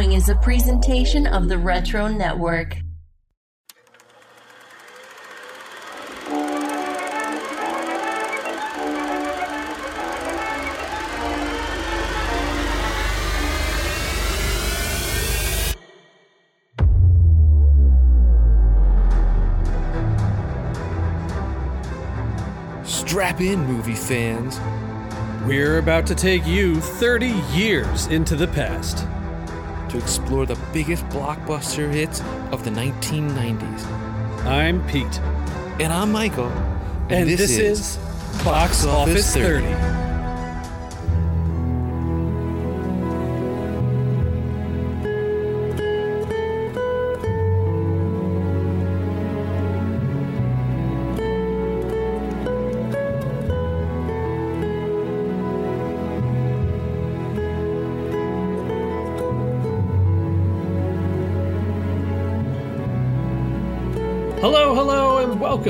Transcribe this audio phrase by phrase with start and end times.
[0.00, 2.78] following is a presentation of the Retro Network.
[22.84, 24.58] Strap in, movie fans.
[25.46, 29.06] We're about to take you 30 years into the past
[29.90, 32.20] to explore the biggest blockbuster hits
[32.52, 33.84] of the 1990s.
[34.46, 35.20] I'm Pete.
[35.80, 36.48] And I'm Michael.
[37.08, 37.96] And, and this, this, is
[38.44, 39.66] Box Office 30.
[39.66, 39.99] 30.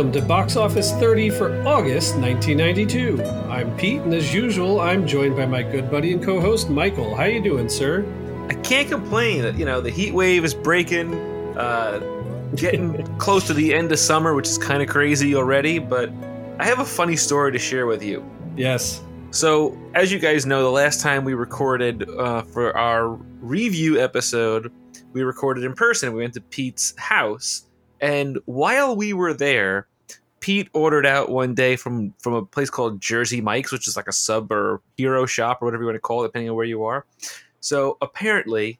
[0.00, 3.22] Welcome to Box Office 30 for August 1992.
[3.50, 7.14] I'm Pete, and as usual, I'm joined by my good buddy and co-host Michael.
[7.14, 8.06] How you doing, sir?
[8.48, 9.42] I can't complain.
[9.42, 11.12] That you know, the heat wave is breaking,
[11.54, 11.98] uh,
[12.54, 15.78] getting close to the end of summer, which is kind of crazy already.
[15.78, 16.10] But
[16.58, 18.24] I have a funny story to share with you.
[18.56, 19.02] Yes.
[19.32, 23.10] So, as you guys know, the last time we recorded uh, for our
[23.42, 24.72] review episode,
[25.12, 26.14] we recorded in person.
[26.14, 27.66] We went to Pete's house,
[28.00, 29.88] and while we were there,
[30.40, 34.08] Pete ordered out one day from from a place called Jersey Mike's, which is like
[34.08, 36.64] a sub or hero shop or whatever you want to call it, depending on where
[36.66, 37.04] you are.
[37.60, 38.78] So apparently,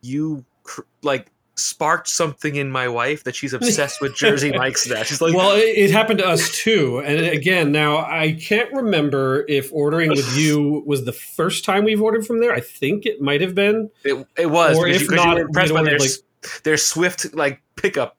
[0.00, 5.02] you cr- like sparked something in my wife that she's obsessed with Jersey Mike's now.
[5.02, 7.00] She's like, well, it, it happened to us too.
[7.04, 12.00] And again, now I can't remember if ordering with you was the first time we've
[12.00, 12.54] ordered from there.
[12.54, 13.90] I think it might have been.
[14.04, 16.20] it, it was Or if you not, were impressed by their, s-
[16.64, 18.16] their swift like pickup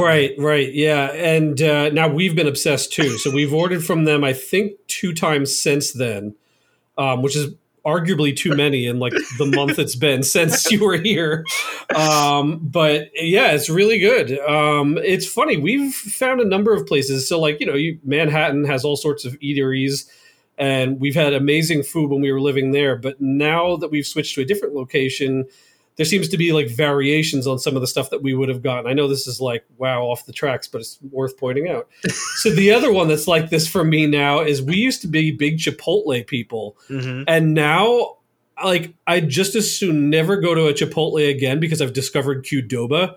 [0.00, 1.12] Right, right, yeah.
[1.12, 3.18] And uh, now we've been obsessed too.
[3.18, 6.34] So we've ordered from them, I think, two times since then,
[6.96, 7.54] um, which is
[7.86, 11.44] arguably too many in like the month it's been since you were here.
[11.94, 14.38] Um, but yeah, it's really good.
[14.40, 15.56] Um, it's funny.
[15.56, 17.28] We've found a number of places.
[17.28, 20.08] So, like, you know, you, Manhattan has all sorts of eateries.
[20.60, 22.96] And we've had amazing food when we were living there.
[22.96, 25.44] But now that we've switched to a different location,
[25.98, 28.62] there seems to be like variations on some of the stuff that we would have
[28.62, 28.88] gotten.
[28.88, 31.88] I know this is like wow off the tracks, but it's worth pointing out.
[32.36, 35.32] so the other one that's like this for me now is we used to be
[35.32, 38.16] big Chipotle people, hmm and now
[38.64, 43.16] like I just as soon never go to a Chipotle again because I've discovered Qdoba.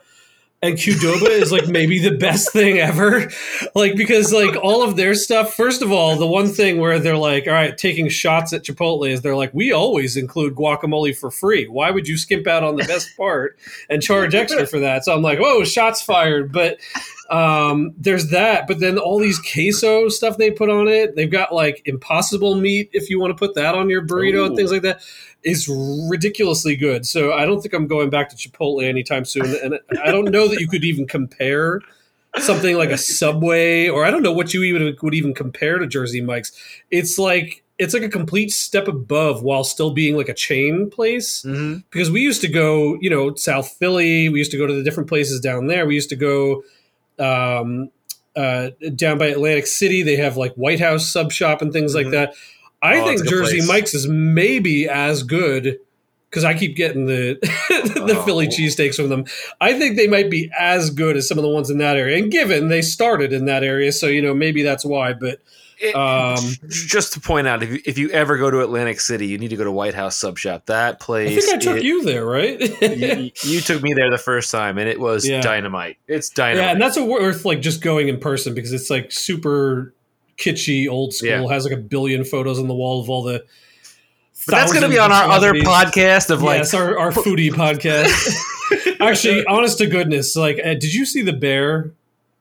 [0.64, 3.32] And Qdoba is like maybe the best thing ever.
[3.74, 7.18] Like because like all of their stuff, first of all, the one thing where they're
[7.18, 11.32] like, all right, taking shots at Chipotle is they're like, we always include guacamole for
[11.32, 11.68] free.
[11.68, 13.58] Why would you skimp out on the best part
[13.90, 15.04] and charge extra for that?
[15.04, 16.52] So I'm like, whoa, shots fired.
[16.52, 16.78] But
[17.32, 18.68] um, there's that.
[18.68, 21.16] But then all these queso stuff they put on it.
[21.16, 24.56] They've got like impossible meat if you want to put that on your burrito and
[24.56, 25.02] things like that.
[25.44, 27.08] Is ridiculously good.
[27.08, 29.56] So I don't think I'm going back to Chipotle anytime soon.
[29.64, 31.82] And I don't know that you could even compare
[32.38, 35.88] something like a Subway or I don't know what you even would even compare to
[35.88, 36.52] Jersey Mike's.
[36.92, 41.42] It's like it's like a complete step above while still being like a chain place
[41.42, 44.30] hmm because we used to go, you know, South Philly.
[44.30, 45.88] We used to go to the different places down there.
[45.88, 46.64] We used to go
[47.20, 47.90] um,
[48.36, 50.04] uh, down by Atlantic City.
[50.04, 52.12] They have like White House sub shop and things like Mhm.
[52.12, 52.34] that.
[52.82, 53.68] I Oh, think that's a good Jersey place.
[53.68, 55.78] Mike's is maybe as good
[56.30, 57.38] because I keep getting the
[58.06, 58.24] the Oh.
[58.24, 59.26] Philly cheesesteaks from them.
[59.60, 62.18] I think they might be as good as some of the ones in that area.
[62.18, 65.14] And given they started in that area, so you know maybe that's why.
[65.14, 65.40] But
[65.82, 66.38] It- Um,
[66.70, 69.50] just to point out, if you, if you ever go to Atlantic City, you need
[69.50, 70.66] to go to White House Sub Shop.
[70.68, 71.38] That place.
[71.38, 72.60] I think I took it- you there, right?
[72.82, 75.42] you, you took me there the first time, and it was Yeah.
[75.42, 75.98] dynamite.
[76.08, 76.64] It's dynamite.
[76.66, 79.94] Yeah, and that's a worth like just going in person because it's like super
[80.38, 81.30] kitschy, old school.
[81.30, 81.48] Yeah.
[81.50, 83.44] Has like a billion photos on the wall of all the.
[84.48, 86.60] but that's going to be on our other podcast of like.
[86.60, 88.36] yes, our, our foodie podcast.
[89.00, 91.92] Actually, honest to goodness, like, uh, did you see the bear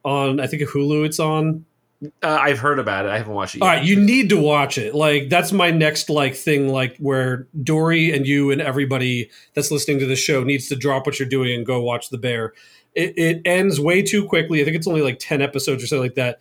[0.05, 0.41] on?
[0.41, 1.05] I think Hulu.
[1.07, 1.65] It's on.
[2.03, 2.09] Uh,
[2.41, 3.11] I've heard about it.
[3.11, 3.59] I haven't watched it.
[3.59, 3.65] Yet.
[3.65, 4.95] All right, you need to watch it.
[4.95, 6.69] Like that's my next like thing.
[6.69, 11.05] Like where Dory and you and everybody that's listening to the show needs to drop
[11.07, 12.55] what you're doing and go watch the bear.
[12.95, 14.61] It, it ends way too quickly.
[14.61, 16.41] I think it's only like ten episodes or something like that.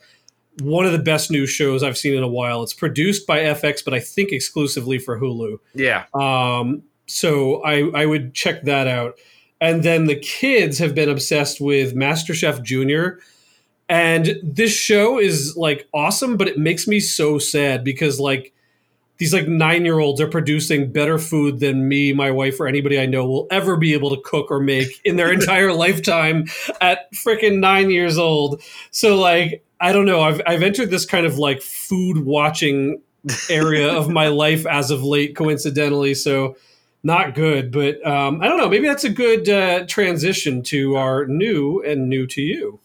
[0.62, 2.64] One of the best new shows I've seen in a while.
[2.64, 5.58] It's produced by FX, but I think exclusively for Hulu.
[5.74, 6.06] Yeah.
[6.14, 9.20] Um, so I I would check that out.
[9.62, 13.20] And then the kids have been obsessed with MasterChef Junior.
[13.90, 18.54] And this show is like awesome, but it makes me so sad because like
[19.18, 23.00] these like nine year olds are producing better food than me, my wife, or anybody
[23.00, 26.46] I know will ever be able to cook or make in their entire lifetime
[26.80, 28.62] at freaking nine years old.
[28.92, 30.22] So like I don't know.
[30.22, 33.02] I've I've entered this kind of like food watching
[33.50, 36.14] area of my life as of late, coincidentally.
[36.14, 36.58] So
[37.02, 38.70] not good, but um, I don't know.
[38.70, 42.80] Maybe that's a good uh, transition to our new and new to you.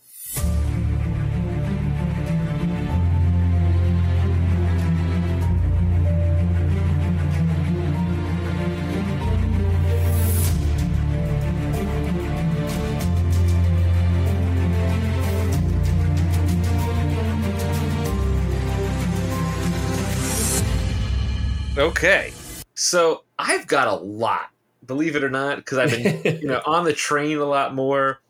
[21.84, 22.32] Okay.
[22.74, 24.48] So I've got a lot,
[24.86, 28.20] believe it or not, because I've been you know on the train a lot more.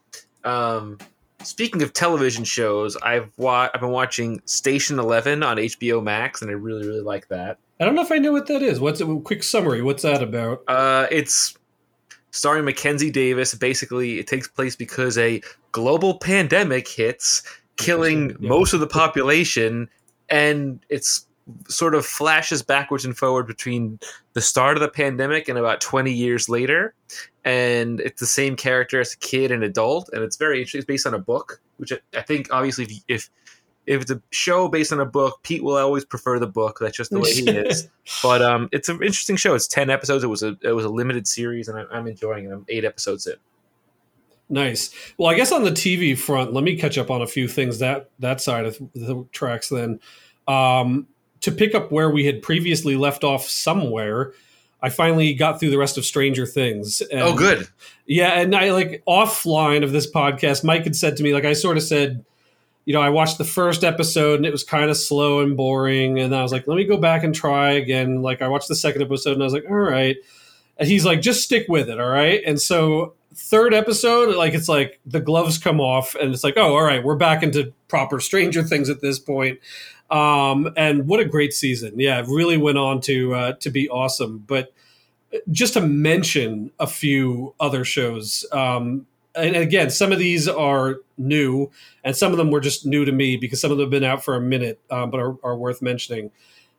[0.45, 0.99] Um,
[1.43, 6.51] speaking of television shows, I've wa- I've been watching Station Eleven on HBO Max, and
[6.51, 7.59] I really really like that.
[7.81, 8.81] I don't know if I know what that is.
[8.81, 9.83] What's a quick summary?
[9.83, 10.63] What's that about?
[10.69, 11.57] Uh, it's
[12.33, 13.55] starring Mackenzie Davis.
[13.55, 15.41] Basically, it takes place because a
[15.73, 17.43] global pandemic hits,
[17.77, 18.49] killing Yeah.
[18.49, 19.89] most of the population,
[20.29, 21.27] and it's
[21.69, 23.99] sort of flashes backwards and forward between
[24.33, 26.95] the start of the pandemic and about 20 years later.
[27.45, 30.79] And it's the same character as a kid and adult and it's very interesting.
[30.79, 33.31] It's based on a book which I, I think obviously if, if
[33.87, 36.79] if it's a show based on a book pete will always prefer the book.
[36.81, 37.89] That's just the way he is.
[38.23, 39.55] But um it's an interesting show.
[39.55, 40.25] It's 10 episodes.
[40.25, 42.53] It was a it was a limited series and I, i'm enjoying it.
[42.53, 43.37] I'm eight episodes in.
[44.49, 44.95] Nice.
[45.19, 47.79] Well, I guess on the TV front, let me catch up on a few things
[47.79, 49.69] that that side of the tracks.
[49.69, 50.01] Then,
[50.47, 51.07] um,
[51.45, 54.33] to pick up where we had previously left off somewhere,
[54.81, 57.03] I finally got through the rest of Stranger Things.
[57.03, 57.69] Oh, and, oh good
[58.07, 61.53] Yeah, and I like offline of this podcast, Mike had said to me, like I
[61.53, 62.25] sort of said,
[62.87, 66.19] you know, I watched the first episode and it was kind of slow and boring,
[66.19, 68.23] and I was like, let me go back and try again.
[68.23, 70.17] Like I watched the second episode and I was like, all right.
[70.79, 72.41] And he's like, just stick with it, all right.
[72.47, 76.75] And so third episode, like it's like the gloves come off and it's like, oh,
[76.75, 79.59] all right, we're back into proper Stranger Things at this point.
[80.11, 81.99] Um, and what a great season!
[81.99, 84.45] Yeah, it really went on to uh, to be awesome.
[84.47, 84.73] But
[85.51, 91.71] just to mention a few other shows, um, and again, some of these are new,
[92.05, 94.05] and some of them were just new to me because some of them have been
[94.05, 96.31] out for a minute, um, but are, are worth mentioning.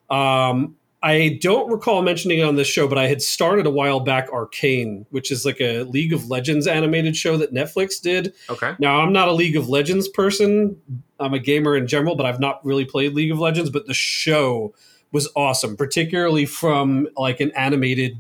[0.10, 0.76] Um,
[1.06, 4.28] I don't recall mentioning it on this show, but I had started a while back
[4.34, 8.34] Arcane, which is like a League of Legends animated show that Netflix did.
[8.50, 10.82] okay Now, I'm not a League of Legends person.
[11.20, 13.70] I'm a gamer in general, but I've not really played League of Legends.
[13.70, 14.74] But the show
[15.12, 18.18] was awesome, particularly from like an animated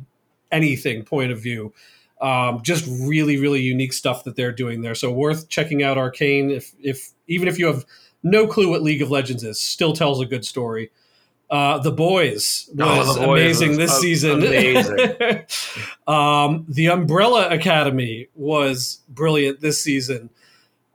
[0.51, 1.73] anything point of view.
[2.21, 4.93] Um, just really, really unique stuff that they're doing there.
[4.93, 6.51] So worth checking out Arcane.
[6.51, 7.83] If, if even if you have
[8.21, 10.91] no clue what League of Legends is, still tells a good story.
[11.49, 14.31] Uh, the Boys Oh, was The Boys amazing was this season.
[14.43, 15.45] amazing.
[16.07, 20.29] um, the Umbrella Academy was brilliant this season.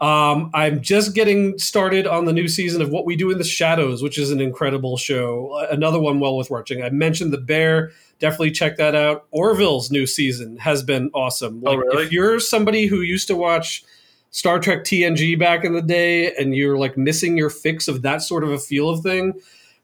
[0.01, 3.45] Um, I'm just getting started on the new season of What We Do in the
[3.45, 5.67] Shadows, which is an incredible show.
[5.71, 6.83] Another one well worth watching.
[6.83, 7.91] I mentioned The Bear.
[8.19, 9.27] Definitely check that out.
[9.31, 11.63] Orville's new season has been awesome.
[11.67, 12.05] Oh, Like, really?
[12.05, 13.85] If you're somebody who used to watch
[14.31, 18.23] Star Trek TNG back in the day and you're like missing your fix of that
[18.23, 19.35] sort of a feel of thing,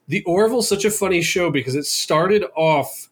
[0.07, 3.09] The Orville's such a funny show because it started off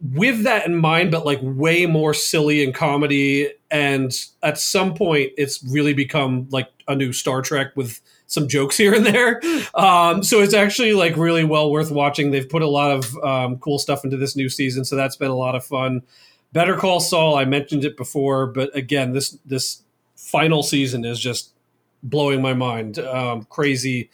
[0.00, 3.52] with that in mind, but like way more silly and comedy.
[3.70, 8.76] And at some point, it's really become like a new Star Trek with some jokes
[8.76, 9.40] here and there.
[9.74, 12.30] Um, so it's actually like really well worth watching.
[12.30, 15.30] They've put a lot of um, cool stuff into this new season, so that's been
[15.30, 16.02] a lot of fun.
[16.52, 19.82] Better Call Saul, I mentioned it before, but again, this this
[20.16, 21.52] final season is just
[22.02, 22.98] blowing my mind.
[22.98, 24.10] Um, crazy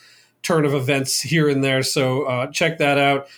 [0.49, 1.83] turn of events here and there.
[1.83, 3.29] So uh, check that out.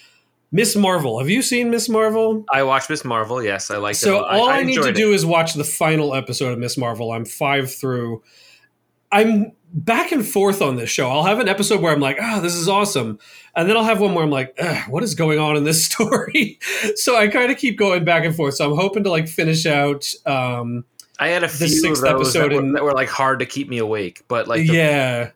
[0.53, 1.19] Miss Marvel.
[1.21, 2.45] Have you seen Miss Marvel?
[2.51, 3.43] I watched Miss Marvel.
[3.43, 4.07] Yes, I liked it.
[4.07, 4.31] a So lot.
[4.31, 7.13] all I, need to enjoyed do is watch the final episode of Miss Marvel.
[7.13, 8.23] I'm five through.
[9.13, 11.09] I'm back and forth on this show.
[11.09, 13.19] I'll have an episode where I'm like, ah, this is awesome.
[13.55, 14.57] And then I'll have one where I'm like,
[14.89, 16.59] what is going on in this story?
[16.97, 18.55] so I kind of keep going back and forth.
[18.55, 20.07] So I'm hoping to like finish out.
[20.27, 20.85] Um,
[21.21, 23.09] I had a the few of sixth those episode that were, in- that were like
[23.09, 25.31] hard to keep me awake, but like the, yeah.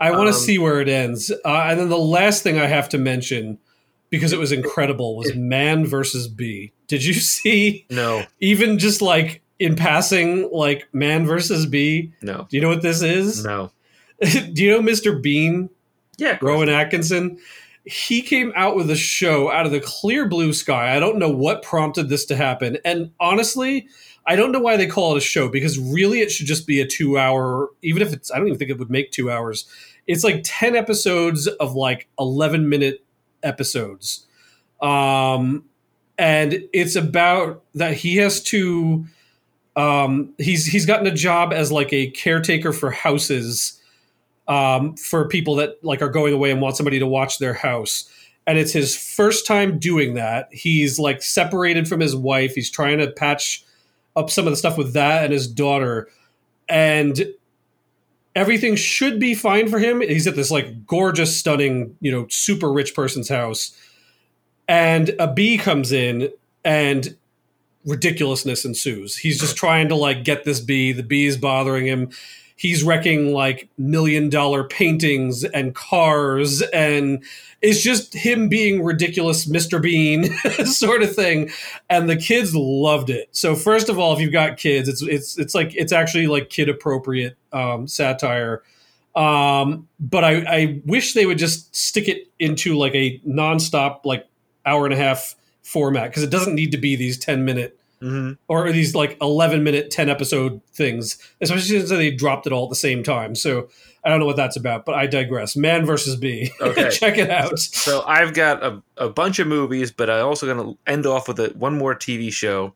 [0.00, 1.30] I want to Um, see where it ends.
[1.30, 3.58] Uh, and then the last thing I have to mention,
[4.10, 6.72] because it was incredible, was Man versus Bee.
[6.86, 12.12] Did you see no, even just like in passing, like Man versus Bee?
[12.22, 13.44] no, Do you know what this is?
[13.44, 13.70] no.
[14.20, 15.20] Do you know Mr.
[15.22, 15.70] Bean,
[16.16, 16.38] Yeah.
[16.42, 17.38] Rowan Atkinson?
[17.84, 20.94] He came out with a show out of the clear blue sky.
[20.94, 22.76] I don't know what prompted this to happen.
[22.84, 23.88] And honestly,
[24.28, 26.80] I don't know why they call it a show because really it should just be
[26.80, 29.66] a two hour, even if it's, I don't even think it would make two hours.
[30.06, 33.04] It's like 10 episodes of like 11 minute
[33.42, 34.26] episodes.
[34.82, 35.64] um,
[36.18, 39.06] and it's about that he has to.
[39.76, 43.80] Um, he's he's gotten a job as like a caretaker for houses
[44.48, 48.10] um, for people that like are going away and want somebody to watch their house.
[48.48, 50.48] And it's his first time doing that.
[50.50, 52.54] He's like separated from his wife.
[52.54, 53.64] He's trying to patch
[54.18, 56.08] up some of the stuff with that and his daughter.
[56.68, 57.32] And
[58.34, 60.00] everything should be fine for him.
[60.00, 63.76] He's at this like gorgeous, stunning, you know, super rich person's house.
[64.68, 66.30] And a bee comes in
[66.64, 67.16] and
[67.86, 69.16] ridiculousness ensues.
[69.16, 70.92] He's just trying to like get this bee.
[70.92, 72.10] The bee is bothering him.
[72.58, 77.24] He's wrecking like million dollar paintings and cars and
[77.62, 79.80] it's just him being ridiculous Mr.
[79.80, 80.24] Bean
[80.66, 81.50] sort of thing.
[81.88, 83.28] And the kids loved it.
[83.30, 86.50] So first of all, if you've got kids, it's it's it's like it's actually like
[86.50, 88.64] kid appropriate um, satire.
[89.14, 94.26] Um, but I, I wish they would just stick it into like a nonstop like
[94.66, 98.34] hour and a half format because it doesn't need to be these 10 minute Mm-hmm.
[98.46, 102.70] or these like 11 minute 10 episode things especially since they dropped it all at
[102.70, 103.68] the same time so
[104.04, 106.90] i don't know what that's about but i digress man versus bee Okay.
[106.92, 110.64] check it out So I've got a, a bunch of movies, but I'm also going
[110.64, 112.74] to end off with a, one more TV show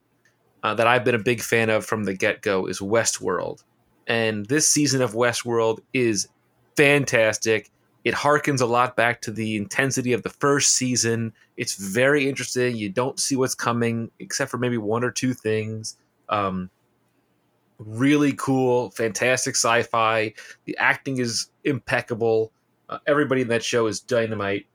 [0.65, 3.63] uh, that I've been a big fan of from the get go is Westworld,
[4.09, 6.27] and this season of Westworld is
[6.77, 7.71] fantastic.
[8.05, 11.33] It harkens a lot back to the intensity of the first season.
[11.57, 12.77] It's very interesting.
[12.77, 15.97] You don't see what's coming except for maybe one or two things.
[16.29, 16.71] Um,
[17.79, 20.35] really cool, fantastic sci-fi.
[20.65, 22.53] The acting is impeccable.
[22.89, 24.67] Uh, everybody in that show is dynamite.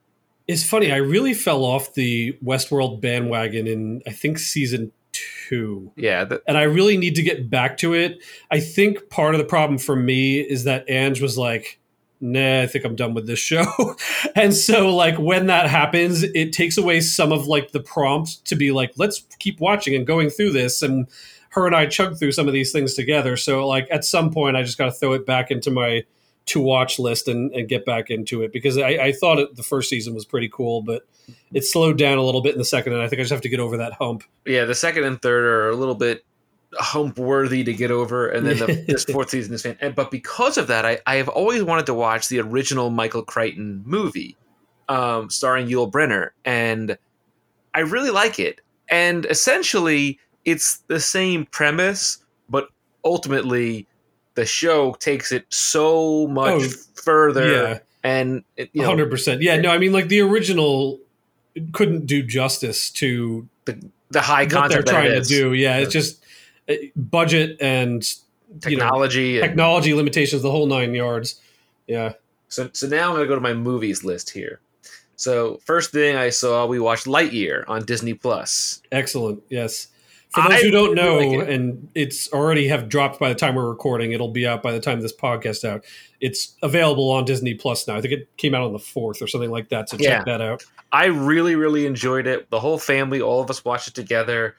[0.48, 6.28] it's funny i really fell off the westworld bandwagon in i think season two Yeah,
[6.46, 8.22] and I really need to get back to it.
[8.50, 11.80] I think part of the problem for me is that Ange was like,
[12.20, 13.66] nah, I think I'm done with this show.
[14.34, 18.56] and so like when that happens, it takes away some of like the prompt to
[18.56, 20.82] be like, let's keep watching and going through this.
[20.82, 21.08] And
[21.50, 23.36] her and I chug through some of these things together.
[23.36, 26.04] So like at some point I just got to throw it back into my
[26.46, 29.62] to watch list and, and get back into it because I, I thought it, the
[29.62, 31.06] first season was pretty cool, but
[31.52, 32.94] it slowed down a little bit in the second.
[32.94, 34.24] And I think I just have to get over that hump.
[34.46, 36.24] yeah, the second and third are a little bit
[36.74, 39.76] hump worthy to get over, and then the, this fourth season is fan.
[39.80, 43.22] And, but because of that, I, I have always wanted to watch the original Michael
[43.22, 44.36] Crichton movie,
[44.88, 46.98] um, starring Yul Brynner, and
[47.74, 48.60] I really like it.
[48.90, 52.68] And essentially, it's the same premise, but
[53.04, 53.86] ultimately,
[54.34, 56.68] the show takes it so much Oh,
[57.02, 57.50] further.
[57.50, 57.78] yeah.
[58.04, 59.42] And it, you know, hundred percent.
[59.42, 61.00] Yeah, no, I mean like the original
[61.72, 65.52] couldn't do justice to the high what they're trying to do.
[65.52, 66.22] Yeah, it's just
[66.68, 68.02] Uh, budget and
[68.66, 69.38] you know, technology.
[69.40, 71.40] and- technology limitations, the whole nine yards.
[71.86, 72.12] Yeah,
[72.48, 74.60] So, so now I'm going to go to my movies list here.
[75.16, 78.82] So first thing I saw, we watched Lightyear on Disney Plus.
[78.92, 79.42] excellent.
[79.48, 79.88] Yes.
[80.30, 81.54] For those I who don't know, really like it.
[81.54, 84.80] and it's already have dropped by the time we're recording, it'll be out by the
[84.80, 85.86] time this podcast out.
[86.20, 87.96] It's available on Disney Plus now.
[87.96, 89.88] I think it came out on the fourth or something like that.
[89.88, 90.18] So Yeah.
[90.18, 90.62] check that out.
[90.92, 92.50] I really, really enjoyed it.
[92.50, 94.54] The whole family, all of us watched it together.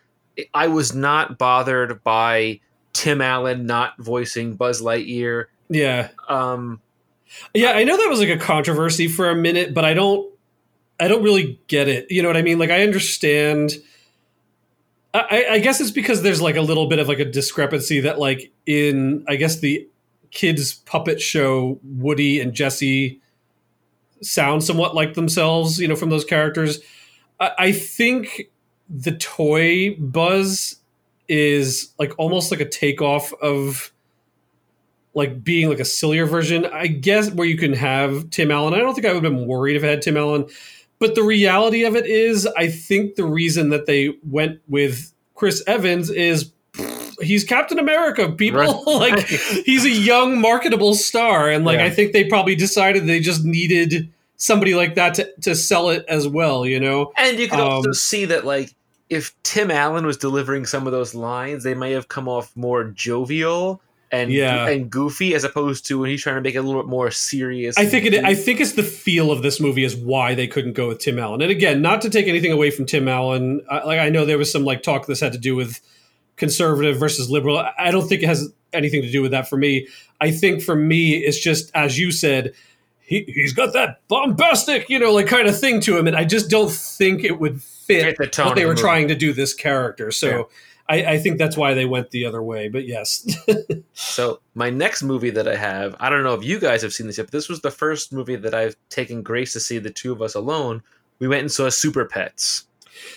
[0.54, 2.60] I was not bothered by
[2.94, 5.46] Tim Allen not voicing Buzz Lightyear.
[5.70, 6.82] Yeah, Um,
[7.54, 10.32] Yeah, I know that was like a controversy for a minute, but I don't
[11.00, 12.12] I don't really get it.
[12.12, 12.60] You know what I mean?
[12.60, 13.74] Like I understand
[15.14, 18.20] I, I guess it's because there's like a little bit of like a discrepancy that
[18.20, 19.88] like in I guess the
[20.32, 23.20] kids puppet show Woody and Jesse
[24.22, 26.80] sound somewhat like themselves, you know, from those characters.
[27.40, 28.52] I, I think
[28.90, 30.78] the toy Buzz
[31.28, 33.92] is like almost like a takeoff of
[35.14, 38.74] like being like a sillier version, I guess, where you can have Tim Allen.
[38.74, 40.46] I don't think I would have been worried if I had Tim Allen.
[41.00, 45.64] But the reality of it is, I think the reason that they went with Chris
[45.66, 48.30] Evans is pfft, he's Captain America.
[48.32, 48.86] People Right.
[48.88, 51.86] like he's a young, marketable star, and like Yeah.
[51.86, 56.06] I think they probably decided they just needed somebody like that to, to sell it
[56.08, 56.66] as well.
[56.66, 57.14] You know?
[57.18, 58.74] and you could also Um, see that, like,
[59.10, 62.84] if Tim Allen was delivering some of those lines, they may have come off more
[62.86, 64.68] jovial and Yeah.
[64.68, 67.12] and goofy, as opposed to when he's trying to make it a little bit more
[67.12, 67.78] serious.
[67.78, 68.24] I think it.
[68.24, 71.20] I think it's the feel of this movie is why they couldn't go with Tim
[71.20, 71.42] Allen.
[71.42, 73.62] And again, not to take anything away from Tim Allen.
[73.70, 75.80] I, like I know there was some like talk this had to do with
[76.38, 77.58] conservative versus liberal.
[77.60, 79.88] I- I don't think it has anything to do with that for me.
[80.22, 82.54] I think for me, it's just as you said.
[83.02, 86.26] He, he's got that bombastic, you know, like kind of thing to him, and I
[86.26, 87.60] just don't think it would
[87.96, 90.12] fit the tone what they of the were trying to do this character.
[90.12, 90.44] So Yeah.
[90.90, 92.68] I, I think that's why they went the other way.
[92.68, 93.28] But yes,
[93.94, 97.06] So my next movie that I have, I don't know if you guys have seen
[97.08, 99.92] this yet, but this was the first movie that I've taken Grace to see, the
[99.92, 100.82] two of us alone,
[101.20, 102.66] we went and saw Super Pets.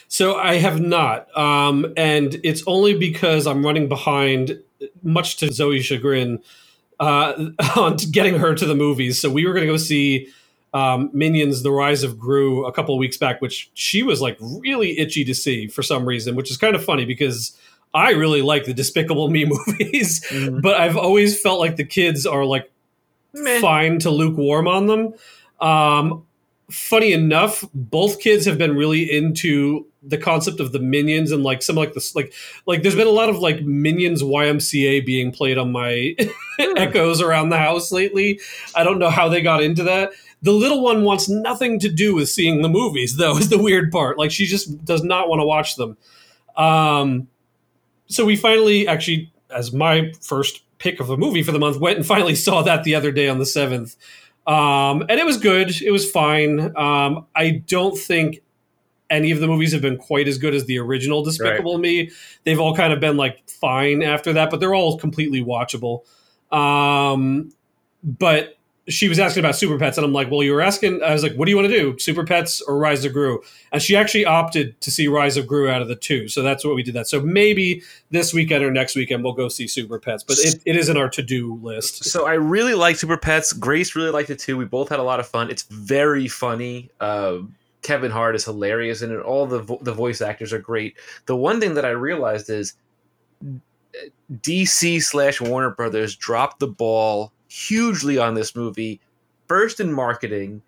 [0.07, 4.61] So I have not, um, and it's only because I'm running behind,
[5.03, 6.41] much to Zoe's chagrin,
[7.01, 9.21] uh, on getting her to the movies.
[9.21, 10.29] So we were going to go see
[10.75, 14.37] um, Minions: The Rise of Gru a couple of weeks back, which she was like
[14.41, 17.57] really itchy to see for some reason, which is kind of funny because
[17.95, 20.63] I really like the Despicable Me movies, Mhm.
[20.63, 22.71] but I've always felt like the kids are like
[23.35, 23.61] Meh.
[23.61, 25.15] fine to lukewarm on them.
[25.61, 26.25] Um,
[26.71, 31.63] funny enough, both kids have been really into the concept of the minions and like
[31.63, 32.33] some like this like
[32.67, 36.17] like there's been a lot of like minions YMCA being played on my
[36.77, 38.41] echoes around the house lately.
[38.75, 40.11] I don't know how they got into that.
[40.43, 43.91] The little one wants nothing to do with seeing the movies though is the weird
[43.93, 44.19] part.
[44.19, 45.97] Like she just does not want to watch them.
[46.57, 47.29] Um
[48.07, 51.97] so we finally actually as my first pick of a movie for the month went
[51.97, 53.97] and finally saw that the other day on the 7th
[54.47, 55.81] um, and it was good.
[55.81, 56.77] It was fine.
[56.77, 58.43] Um, i don't think
[59.09, 62.11] any of the movies have been quite as good as the original despicable me.
[62.45, 66.05] They've all kind of been like fine after that but they're all completely watchable.
[66.51, 67.53] Um,
[68.03, 68.57] but
[68.89, 71.23] she was asking about super pets and i'm like well you were asking i was
[71.23, 73.95] like what do you want to do super pets or rise of gru and she
[73.95, 76.83] actually opted to see rise of gru out of the two so that's what we
[76.83, 80.37] did that so maybe this weekend or next weekend we'll go see super pets but
[80.41, 83.53] it, it is in our to-do list So I really like Super Pets.
[83.53, 84.57] Grace really liked it too.
[84.57, 85.51] We both had a lot of fun.
[85.51, 86.91] It's very funny.
[87.01, 87.39] Uh,
[87.83, 89.19] Kevin Hart is hilarious and.
[89.23, 90.97] All the vo- the voice actors are great.
[91.27, 92.75] The one thing that I realized is
[94.33, 99.01] DC slash Warner Brothers dropped the ball hugely on this movie.
[99.47, 100.63] First in marketing,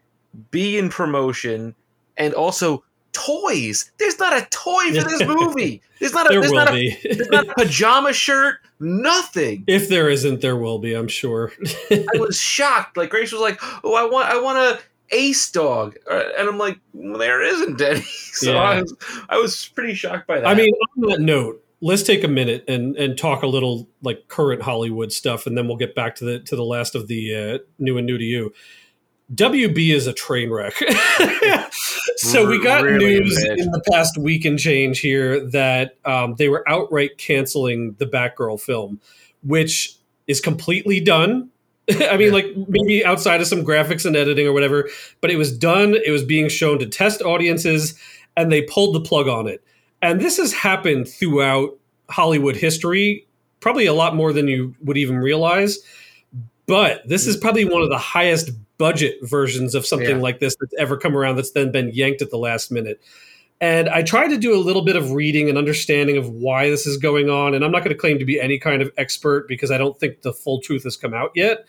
[0.50, 1.74] B in promotion,
[2.16, 3.90] and also toys.
[3.98, 5.80] There's not a toy for this movie.
[6.00, 8.56] There's not a there there's will not a, be there's not a pajama shirt.
[8.80, 9.64] Nothing.
[9.66, 11.52] if there isn't there will be i'm sure
[11.90, 12.96] I was shocked.
[12.96, 14.80] Like Grace was like, "Oh, I want, I want a
[15.14, 18.00] ace dog," Uh, and I'm like, well, "There isn't any."
[18.32, 18.58] so Yeah.
[18.60, 18.94] I was,
[19.30, 20.46] I was pretty shocked by that.
[20.46, 24.28] I mean, on that note, let's take a minute and and talk a little like
[24.28, 27.34] current Hollywood stuff, and then we'll get back to the to the last of the
[27.34, 28.52] uh, new and new to you.
[29.34, 30.74] WB is a train wreck.
[32.16, 33.58] so we got Really news bad.
[33.58, 38.60] in the past week and change here that um, they were outright canceling the Batgirl
[38.60, 39.00] film,
[39.42, 39.94] which
[40.26, 41.48] is completely done.
[41.90, 42.32] I mean, Yeah.
[42.32, 44.88] like maybe outside of some graphics and editing or whatever,
[45.22, 45.94] but it was done.
[45.94, 47.98] It was being shown to test audiences,
[48.36, 49.62] and they pulled the plug on it.
[50.04, 51.78] And this has happened throughout
[52.10, 53.26] Hollywood history,
[53.60, 55.78] probably a lot more than you would even realize.
[56.66, 60.22] But this is probably one of the highest budget versions of something Yeah.
[60.22, 63.00] like this that's ever come around that's then been yanked at the last minute.
[63.62, 66.86] And I tried to do a little bit of reading and understanding of why this
[66.86, 67.54] is going on.
[67.54, 69.98] And I'm not going to claim to be any kind of expert because I don't
[69.98, 71.64] think the full truth has come out yet.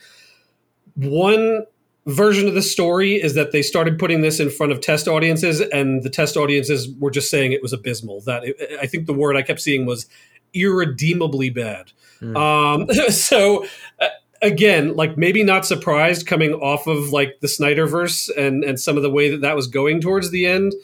[0.94, 1.64] One
[2.06, 5.60] version of the story is that they started putting this in front of test audiences,
[5.60, 8.20] and the test audiences were just saying it was abysmal.
[8.22, 10.06] That it, I think the word I kept seeing was
[10.54, 11.92] irredeemably bad.
[12.20, 12.36] Hmm.
[12.36, 13.66] Um, so
[14.00, 14.08] uh,
[14.40, 19.02] again, like maybe not surprised coming off of like the Snyderverse and and some of
[19.02, 20.74] the way that that was going towards the end.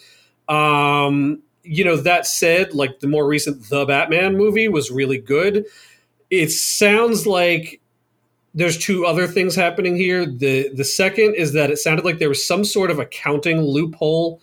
[0.49, 5.67] Um, you know, that said, like the more recent The Batman movie was really good.
[6.31, 7.82] It sounds like
[8.55, 10.27] there's two other things happening here.
[10.27, 14.41] The the second is that it sounded like there was some sort of accounting loophole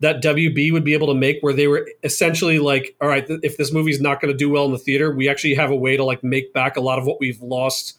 [0.00, 3.40] that WB would be able to make where they were essentially like, all right, th-
[3.42, 5.76] if this movie's not going to do well in the theater, we actually have a
[5.76, 7.98] way to like make back a lot of what we've lost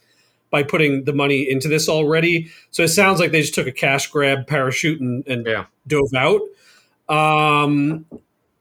[0.49, 2.49] by putting the money into this already.
[2.71, 5.65] So it sounds like they just took a cash grab parachute and, and Yeah.
[5.87, 6.39] dove out.
[7.09, 8.05] Um,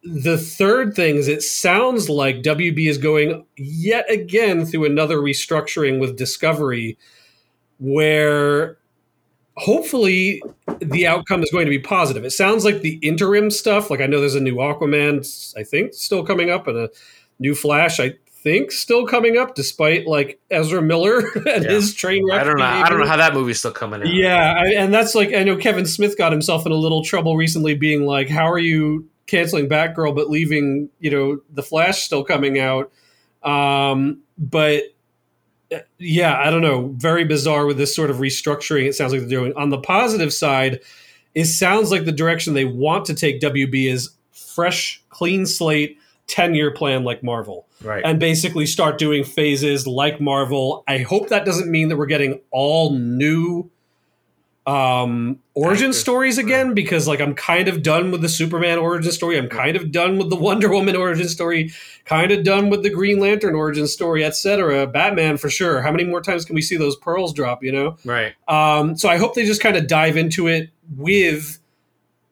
[0.05, 5.99] the third thing is it sounds like WB is going yet again through another restructuring
[6.01, 6.97] with Discovery
[7.79, 8.79] where
[9.57, 10.43] hopefully
[10.81, 12.25] the outcome is going to be positive.
[12.25, 15.95] It sounds like the interim stuff, like I know there's a new Aquaman, I think,
[15.95, 16.91] still coming up, and a
[17.41, 21.71] new Flash, I think, still coming up, despite like Ezra Miller and Yeah.
[21.73, 22.41] his train wreck.
[22.41, 22.65] I don't know.
[22.65, 24.07] I don't know how that movie's still coming out.
[24.13, 27.37] Yeah, I, and that's like I know Kevin Smith got himself in a little trouble
[27.37, 32.25] recently, being like, "How are you canceling Batgirl but leaving you know the Flash still
[32.25, 32.91] coming out?"
[33.45, 34.83] Um, but
[35.73, 36.89] uh, yeah, I don't know.
[36.97, 38.87] Very bizarre with this sort of restructuring.
[38.89, 39.53] It sounds like they're doing.
[39.55, 40.81] On the positive side,
[41.35, 46.55] it sounds like the direction they want to take WB is fresh, clean slate, ten
[46.55, 48.03] year plan like Marvel Right.
[48.05, 50.83] and basically start doing phases like Marvel.
[50.89, 53.71] I hope that doesn't mean that we're getting all new
[54.69, 59.39] um origin stories again because like I'm kind of done with the Superman origin story.
[59.39, 61.73] I'm kind of done with the Wonder Woman origin story,
[62.05, 64.87] kind of done with the Green Lantern origin story, etc.
[64.87, 65.81] Batman for sure.
[65.81, 67.97] How many more times can we see those pearls drop, you know?
[68.05, 68.35] right.
[68.47, 71.59] Um, so I hope they just kind of dive into it with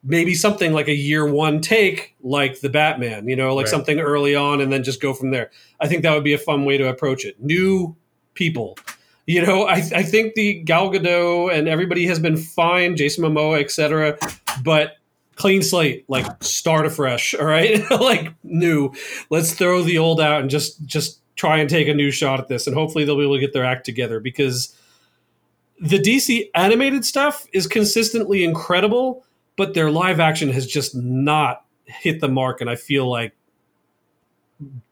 [0.03, 3.71] maybe something like a year one take like the Batman, you know, like Right.
[3.71, 5.49] something early on and then just go from there.
[5.81, 7.41] I think that would be a fun way to approach it.
[7.41, 7.95] New
[8.35, 8.77] people.
[9.27, 13.61] You know, I, I think the Gal Gadot and everybody has been fine, Jason Momoa,
[13.61, 14.17] etc.
[14.63, 14.93] But
[15.35, 17.35] clean slate, like start afresh.
[17.35, 18.93] All right, like new.
[19.29, 22.47] Let's throw the old out and just just try and take a new shot at
[22.47, 24.73] this, and hopefully they'll be able to get their act together because
[25.79, 29.25] the DC animated stuff is consistently incredible,
[29.57, 33.33] but their live action has just not hit the mark, and I feel like.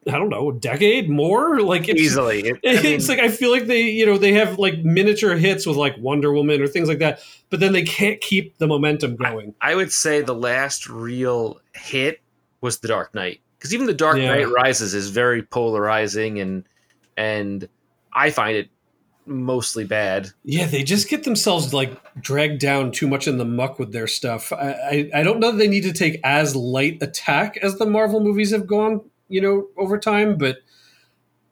[0.08, 1.60] I don't know, a decade more.
[1.62, 4.34] Like it's, Easily, It- I mean, it's like I feel like they, you know, they
[4.34, 7.84] have like miniature hits with like Wonder Woman or things like that, but then they
[7.84, 9.56] can't keep the momentum going.
[9.62, 12.21] I would say the last real hit
[12.62, 14.36] was The Dark Knight because even The Dark Yeah.
[14.36, 16.63] Knight Rises is very polarizing and
[17.17, 17.67] and
[18.13, 18.69] I find it
[19.25, 20.30] mostly bad.
[20.43, 24.06] Yeah, they just get themselves like dragged down too much in the muck with their
[24.06, 24.54] stuff.
[24.54, 27.88] I, I, I don't know that they need to take as light attack as the
[27.88, 30.58] Marvel movies have gone, you know, over time, but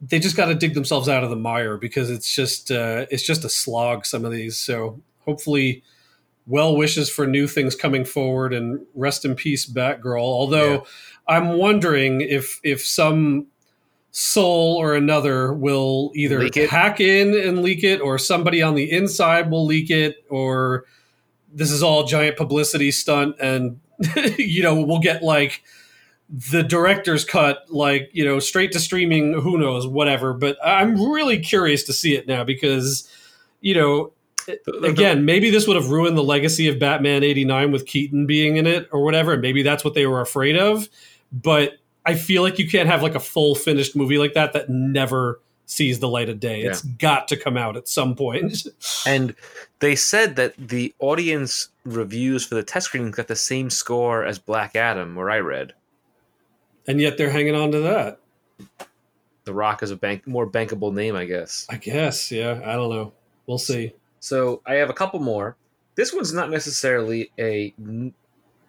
[0.00, 3.22] they just got to dig themselves out of the mire because it's just uh, it's
[3.22, 4.06] just a slog.
[4.06, 5.82] Some of these, so hopefully,
[6.46, 10.20] well wishes for new things coming forward, and rest in peace, Batgirl.
[10.20, 10.80] Although Yeah.
[11.28, 13.46] I'm wondering if if some
[14.10, 19.50] soul or another will either hack in and leak it, or somebody on the inside
[19.50, 20.84] will leak it, or
[21.52, 23.80] this is all giant publicity stunt, and
[24.38, 25.62] you know we'll get like
[26.30, 29.34] the director's cut, like you know, straight to streaming.
[29.40, 30.32] Who knows, whatever.
[30.32, 33.08] But I'm really curious to see it now because
[33.60, 34.12] you know
[34.82, 38.66] again, maybe this would have ruined the legacy of Batman 89 with Keaton being in
[38.66, 39.32] it or whatever.
[39.32, 40.88] And maybe that's what they were afraid of.
[41.32, 44.68] But I feel like you can't have like a full finished movie like that that
[44.68, 46.62] never sees the light of day.
[46.62, 48.66] It's got to come out at some point.
[49.06, 49.34] And
[49.80, 54.38] they said that the audience reviews for the test screenings got the same score as
[54.38, 55.74] Black Adam, where I read.
[56.86, 58.20] And yet they're hanging on to that.
[59.44, 61.66] The Rock is a bank more bankable name, I guess.
[61.68, 62.30] I guess.
[62.30, 62.60] Yeah.
[62.64, 63.12] I don't know.
[63.46, 63.92] We'll see.
[64.20, 65.56] So I have a couple more.
[65.96, 68.14] This one's not necessarily a n-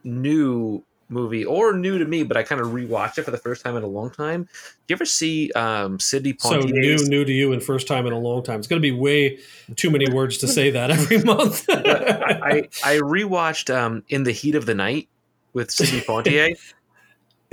[0.04, 3.64] new movie or new to me, but I kind of rewatched it for the first
[3.64, 4.44] time in a long time.
[4.44, 4.50] Do
[4.90, 8.20] you ever see um, Sidney So new, new to you and first time in a
[8.20, 8.60] long time.
[8.60, 9.40] It's going to be way
[9.76, 11.66] too many words to say that every month.
[11.70, 15.08] I I rewatched um, In the Heat of the Night
[15.54, 16.58] with Sidney Poitier.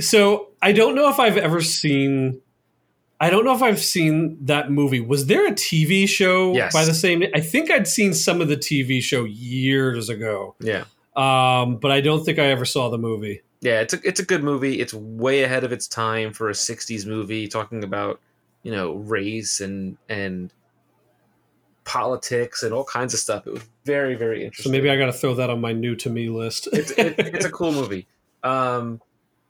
[0.00, 2.40] So I don't know if I've ever seen.
[3.20, 4.98] I don't know if I've seen that movie.
[5.00, 6.72] Was there a TV show Yes.
[6.72, 7.22] by the same?
[7.34, 12.00] I think I'd seen some of the TV show years ago, yeah, um, but I
[12.00, 13.42] don't think I ever saw the movie.
[13.60, 13.80] yeah.
[13.80, 14.80] It's a it's a good movie.
[14.80, 18.18] It's way ahead of its time for a '60s movie, talking about
[18.64, 20.52] you know race and and
[21.84, 23.46] politics and all kinds of stuff.
[23.46, 24.70] It was very very interesting.
[24.70, 26.68] So maybe I got to throw that on my new to me list.
[26.72, 28.06] it's it, it's a cool movie.
[28.42, 29.00] Um,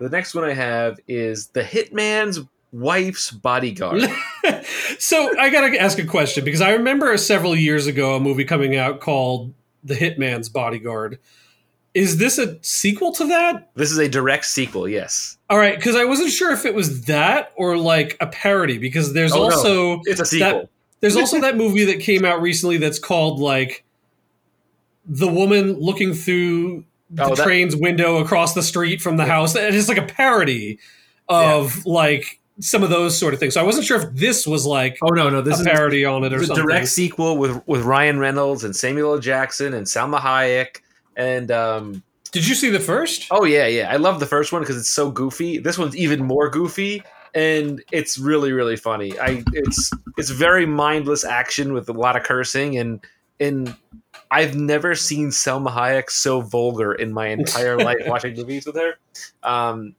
[0.02, 2.40] the next one I have is The Hitman's
[2.72, 4.02] Wife's Bodyguard.
[4.98, 8.44] so I got to ask a question because I remember several years ago a movie
[8.44, 9.52] coming out called
[9.84, 11.18] The Hitman's Bodyguard.
[11.94, 13.70] Is this a sequel to that?
[13.74, 14.88] this is a direct sequel.
[14.88, 18.78] Yes, All right, because I wasn't sure if it was that or like a parody.
[18.78, 19.42] Because there's Oh, no.
[19.44, 20.70] also it's a sequel.
[21.00, 23.84] there's also that movie that came out recently that's called like
[25.04, 29.54] the woman looking through the Oh, that- train's window across the street from the house.
[29.54, 30.78] And it's like a parody
[31.28, 33.54] of like some of those sort of things.
[33.54, 36.04] So I wasn't sure if this was like oh no, no, this a is parody
[36.04, 36.64] on it or something.
[36.64, 39.18] direct sequel with with Ryan Reynolds and Samuel L.
[39.18, 40.78] Jackson and Salma Hayek.
[41.16, 43.26] And um, Did you see the first?
[43.30, 45.58] oh yeah, yeah, I love the first one because it's so goofy.
[45.58, 47.02] This one's even more goofy,
[47.34, 49.18] and it's really really funny.
[49.18, 53.00] I it's it's very mindless action with a lot of cursing and
[53.42, 53.74] and
[54.30, 58.94] I've never seen Salma Hayek so vulgar in my entire life watching movies with her.
[59.42, 59.94] Um,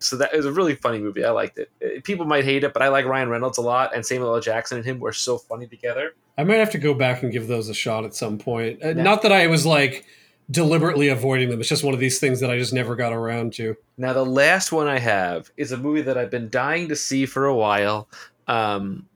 [0.00, 1.24] so that is a really funny movie.
[1.24, 1.70] I liked it.
[1.82, 4.40] Uh, People might hate it, but I like Ryan Reynolds a lot, and Samuel L.
[4.40, 6.14] Jackson and him were so funny together.
[6.36, 8.82] I might have to go back and give those a shot at some point.
[8.82, 8.92] Uh.
[8.92, 10.04] Not that I was like
[10.50, 11.60] deliberately avoiding them.
[11.60, 13.76] It's just one of these things that I just never got around to.
[13.98, 17.26] Now, the last one I have is a movie that I've been dying to see
[17.26, 18.08] for a while,
[18.46, 19.06] um,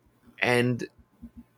[0.41, 0.85] and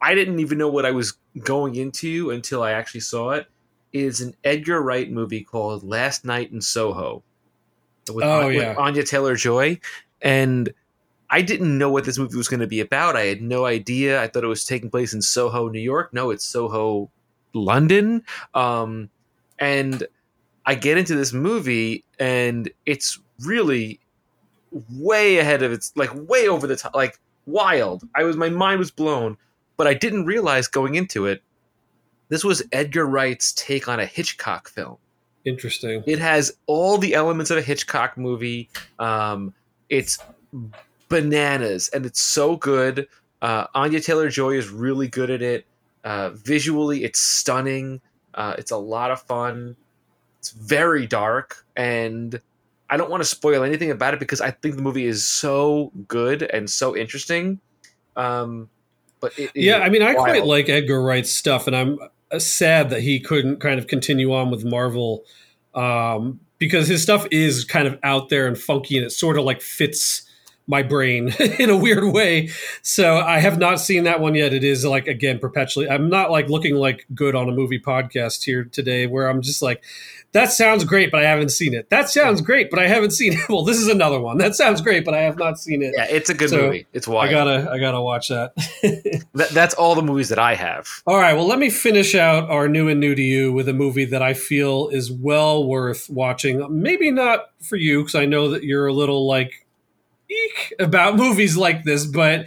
[0.00, 3.46] I didn't even know what I was going into until I actually saw it.
[3.92, 7.22] Is an Edgar Wright movie called Last Night in Soho,
[8.12, 8.76] with, Oh, with.
[8.76, 9.78] Anya Taylor Joy,
[10.20, 10.72] and
[11.30, 13.14] I didn't know what this movie was going to be about.
[13.14, 14.20] I had no idea.
[14.20, 16.12] I thought it was taking place in Soho, New York.
[16.12, 17.10] No, it's Soho,
[17.52, 18.24] London.
[18.52, 19.10] Um,
[19.60, 20.06] and
[20.66, 24.00] I get into this movie, and it's really
[24.90, 28.02] way ahead of its like way over the top, like wild.
[28.14, 29.36] I was my mind was blown,
[29.76, 31.42] but I didn't realize going into it.
[32.28, 34.96] This was Edgar Wright's take on a Hitchcock film.
[35.44, 36.02] Interesting.
[36.06, 38.70] It has all the elements of a Hitchcock movie.
[38.98, 39.52] Um,
[39.90, 40.18] it's
[41.08, 43.06] bananas, and it's so good.
[43.42, 45.66] Uh, Anya Taylor Joy is really good at it.
[46.02, 48.00] Uh, visually, it's stunning.
[48.32, 49.76] Uh, it's a lot of fun.
[50.38, 52.40] It's very dark, and
[52.88, 55.92] I don't want to spoil anything about it because I think the movie is so
[56.08, 57.60] good and so interesting.
[58.16, 58.68] Um,
[59.24, 60.18] but it, yeah, I mean, I wild.
[60.18, 61.98] quite like Edgar Wright's stuff, and I'm
[62.30, 65.24] uh, sad that he couldn't kind of continue on with Marvel
[65.74, 69.44] um, because his stuff is kind of out there and funky, and it sort of
[69.44, 70.28] like fits
[70.66, 72.50] my brain in a weird way.
[72.82, 74.52] So I have not seen that one yet.
[74.52, 75.88] It is like again perpetually.
[75.88, 79.62] I'm not like looking like good on a movie podcast here today, where I'm just
[79.62, 79.82] like,
[80.32, 81.90] that sounds great, but I haven't seen it.
[81.90, 83.38] That sounds great, but I haven't seen it.
[83.54, 84.38] Well, this is another one.
[84.38, 85.94] That sounds great, but I have not seen it.
[85.96, 86.86] Yeah, it's a good So, movie.
[86.92, 87.28] It's wild.
[87.28, 88.52] I gotta, I gotta watch that.
[89.34, 90.88] That, that's all the movies that I have.
[91.06, 93.72] All right, well, let me finish out our new and new to you with a
[93.72, 96.66] movie that I feel is well worth watching.
[96.82, 99.63] Maybe not for you, because I know that you're a little like
[100.28, 102.46] eek about movies like this, but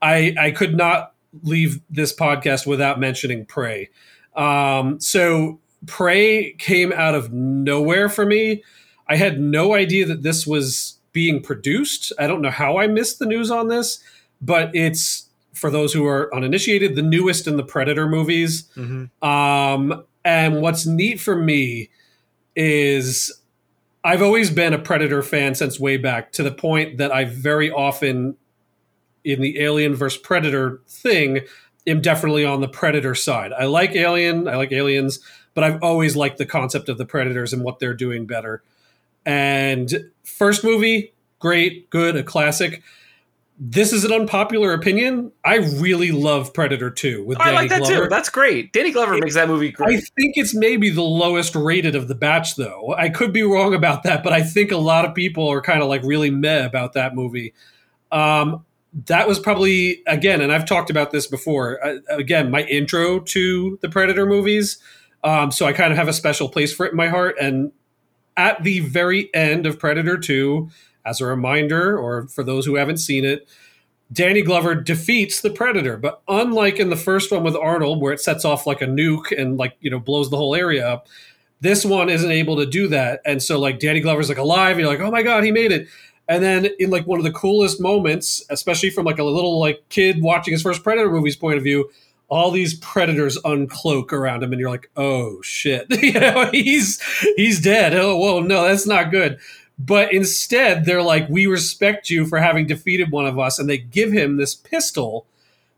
[0.00, 3.90] I I could not leave this podcast without mentioning Prey.
[4.34, 8.62] Um, so Prey came out of nowhere for me.
[9.08, 12.12] I had no idea that this was being produced.
[12.18, 14.02] I don't know how I missed the news on this,
[14.40, 18.68] but it's for those who are uninitiated, the newest in the Predator movies.
[19.22, 21.88] Um, and what's neat for me
[22.54, 23.32] is
[24.06, 27.72] I've always been a Predator fan since way back to the point that I very
[27.72, 28.36] often,
[29.24, 31.40] in the Alien versus Predator thing,
[31.88, 33.52] am definitely on the Predator side.
[33.52, 35.18] I like Alien, I like aliens,
[35.54, 38.62] but I've always liked the concept of the Predators and what they're doing better.
[39.24, 42.84] And first movie, great, good, a classic.
[43.58, 45.32] This is an unpopular opinion.
[45.42, 48.04] I really love Predator 2 with I Danny like that Glover.
[48.04, 48.08] too.
[48.10, 48.72] That's great.
[48.72, 49.96] Danny Glover makes that movie great.
[49.96, 52.94] I think it's maybe the lowest rated of the batch, though.
[52.98, 55.80] I could be wrong about that, but I think a lot of people are kind
[55.80, 57.54] of like really meh about that movie.
[58.12, 58.64] Um,
[59.06, 61.84] that was probably again, and I've talked about this before.
[61.84, 64.78] Uh, again, my intro to the Predator movies,
[65.24, 67.36] um, so I kind of have a special place for it in my heart.
[67.40, 67.72] And
[68.36, 70.70] at the very end of Predator Two,
[71.06, 73.48] as a reminder, or for those who haven't seen it,
[74.12, 75.96] Danny Glover defeats the Predator.
[75.96, 79.36] But unlike in the first one with Arnold, where it sets off like a nuke
[79.36, 81.08] and like, you know, blows the whole area up,
[81.60, 83.20] this one isn't able to do that.
[83.24, 85.72] And so like Danny Glover's like alive, and you're like, oh my God, he made
[85.72, 85.88] it.
[86.28, 89.82] And then in like one of the coolest moments, especially from like a little like
[89.88, 91.88] kid watching his first Predator movie's point of view,
[92.28, 97.00] all these predators uncloak around him, and you're like, "Oh shit!" you know, he's
[97.36, 97.94] he's dead.
[97.94, 99.38] Oh, whoa, no, that's not good.
[99.78, 103.78] But instead, they're like, "We respect you for having defeated one of us," and they
[103.78, 105.26] give him this pistol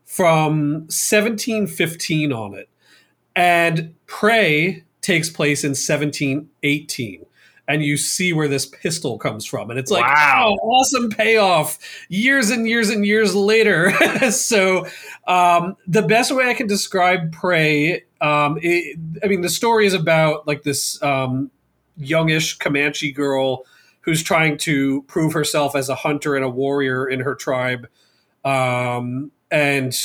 [0.05, 2.69] from 1715 on it,
[3.35, 7.25] and Prey takes place in 1718.
[7.67, 10.57] And you see where this pistol comes from, and it's like, Wow.
[10.59, 11.77] oh, awesome payoff!
[12.09, 13.91] Years and years and years later.
[14.31, 14.87] so,
[15.27, 19.93] um, the best way I can describe Prey, um, it, I mean, the story is
[19.93, 21.51] about like this um,
[21.95, 23.65] youngish Comanche girl
[24.09, 27.87] who's trying to prove herself as a hunter and a warrior in her tribe.
[28.43, 29.95] Um, and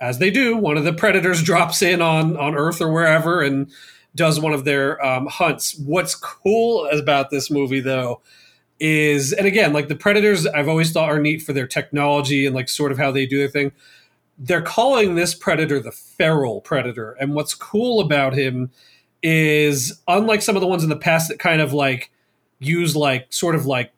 [0.00, 3.70] as they do, one of the predators drops in on on Earth or wherever and
[4.14, 5.78] does one of their um, hunts.
[5.78, 8.22] What's cool about this movie, though,
[8.80, 12.54] is and again, like the predators, I've always thought are neat for their technology and
[12.54, 13.72] like sort of how they do their thing.
[14.38, 18.70] They're calling this predator the feral predator, and what's cool about him
[19.22, 22.10] is unlike some of the ones in the past that kind of like
[22.58, 23.92] use like sort of like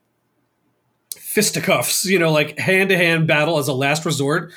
[1.10, 4.52] fisticuffs, you know, like hand to hand battle as a last resort.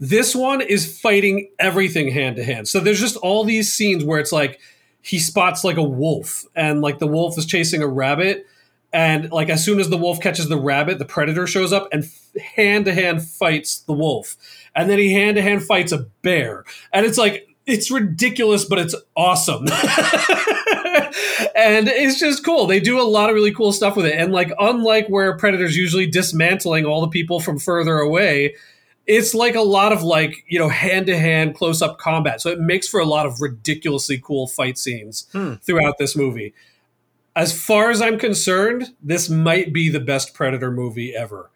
[0.00, 2.68] This one is fighting everything hand to hand.
[2.68, 4.60] So there's just all these scenes where it's like
[5.00, 8.46] he spots like a wolf and like the wolf is chasing a rabbit.
[8.92, 12.08] And like as soon as the wolf catches the rabbit, the predator shows up and
[12.56, 14.36] hand to hand fights the wolf.
[14.74, 16.64] And then he hand to hand fights a bear.
[16.92, 19.66] And it's like, it's ridiculous, but it's awesome.
[21.54, 22.66] and it's just cool.
[22.66, 24.14] They do a lot of really cool stuff with it.
[24.14, 28.56] And like, unlike where Predator's usually dismantling all the people from further away,
[29.06, 32.40] it's like a lot of like, you know, hand to hand close up combat.
[32.40, 35.54] So it makes for a lot of ridiculously cool fight scenes Hmm.
[35.62, 36.54] throughout this movie.
[37.36, 41.50] As far as I'm concerned, this might be the best Predator movie ever.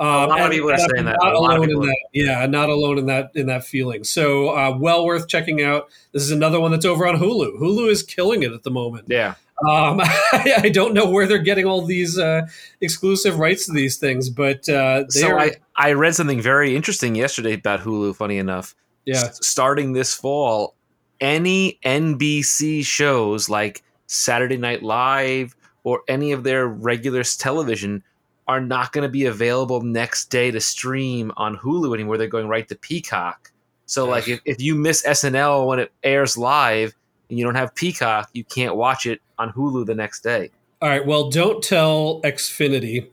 [0.00, 1.18] Um, lot of people are I'm saying that.
[1.20, 1.96] Not A alone in that.
[2.14, 4.02] Yeah, not alone in that in that feeling.
[4.02, 5.90] So uh, well worth checking out.
[6.12, 7.60] This is another one that's over on Hulu.
[7.60, 9.06] Hulu is killing it at the moment.
[9.08, 9.34] Yeah.
[9.68, 10.00] Um,
[10.32, 12.46] I, don't know where they're getting all these uh,
[12.80, 17.52] exclusive rights to these things, but uh, So I, I read something very interesting yesterday
[17.52, 18.74] about Hulu, funny enough.
[19.04, 19.16] yeah.
[19.16, 20.76] S- starting this fall,
[21.20, 28.02] any NBC shows like Saturday Night Live or any of their regular television
[28.50, 32.18] are not going to be available next day to stream on Hulu anymore.
[32.18, 33.52] They're going right to Peacock.
[33.86, 36.92] So, like, if, if you miss SNL when it airs live
[37.28, 40.50] and you don't have Peacock, you can't watch it on Hulu the next day.
[40.82, 41.06] All right.
[41.06, 43.06] Well, don't tell Xfinity,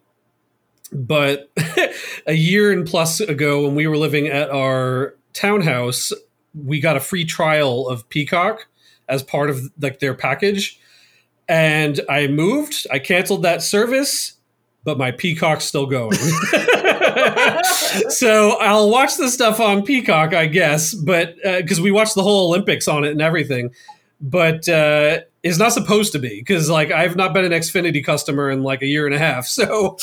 [0.92, 1.52] but
[2.26, 6.12] a year and plus ago, when we were living at our townhouse,
[6.56, 8.66] we got a free trial of Peacock
[9.08, 10.80] as part of like their package,
[11.48, 12.88] and I moved.
[12.90, 14.37] I canceled that service,
[14.88, 16.14] but my Peacock's still going.
[18.08, 22.24] so I'll watch the stuff on Peacock, I guess, but because uh, we watched the
[22.24, 23.72] whole Olympics on it and everything
[24.20, 28.50] but uh, is not supposed to be because like I've not been an Xfinity customer
[28.50, 29.46] in like a year and a half.
[29.46, 29.98] So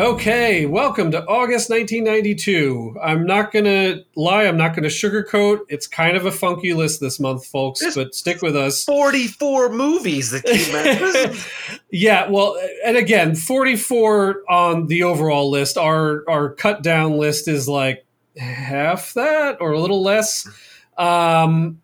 [0.08, 2.96] Okay, welcome to August 1992.
[2.98, 5.66] I'm not going to lie, I'm not going to sugarcoat.
[5.68, 8.84] It's kind of a funky list this month, folks, There's but stick with us.
[8.84, 11.80] 44 movies that came out.
[11.92, 15.76] yeah, well, and again, 44 on the overall list.
[15.76, 18.06] Our our cut down list is like
[18.38, 20.48] half that or a little less.
[20.96, 21.82] Um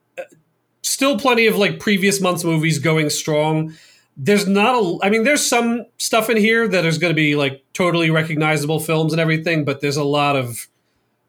[0.81, 3.75] still plenty of like previous month's movies going strong
[4.17, 7.35] there's not a i mean there's some stuff in here that is going to be
[7.35, 10.69] like totally recognizable films and everything but there's a lot of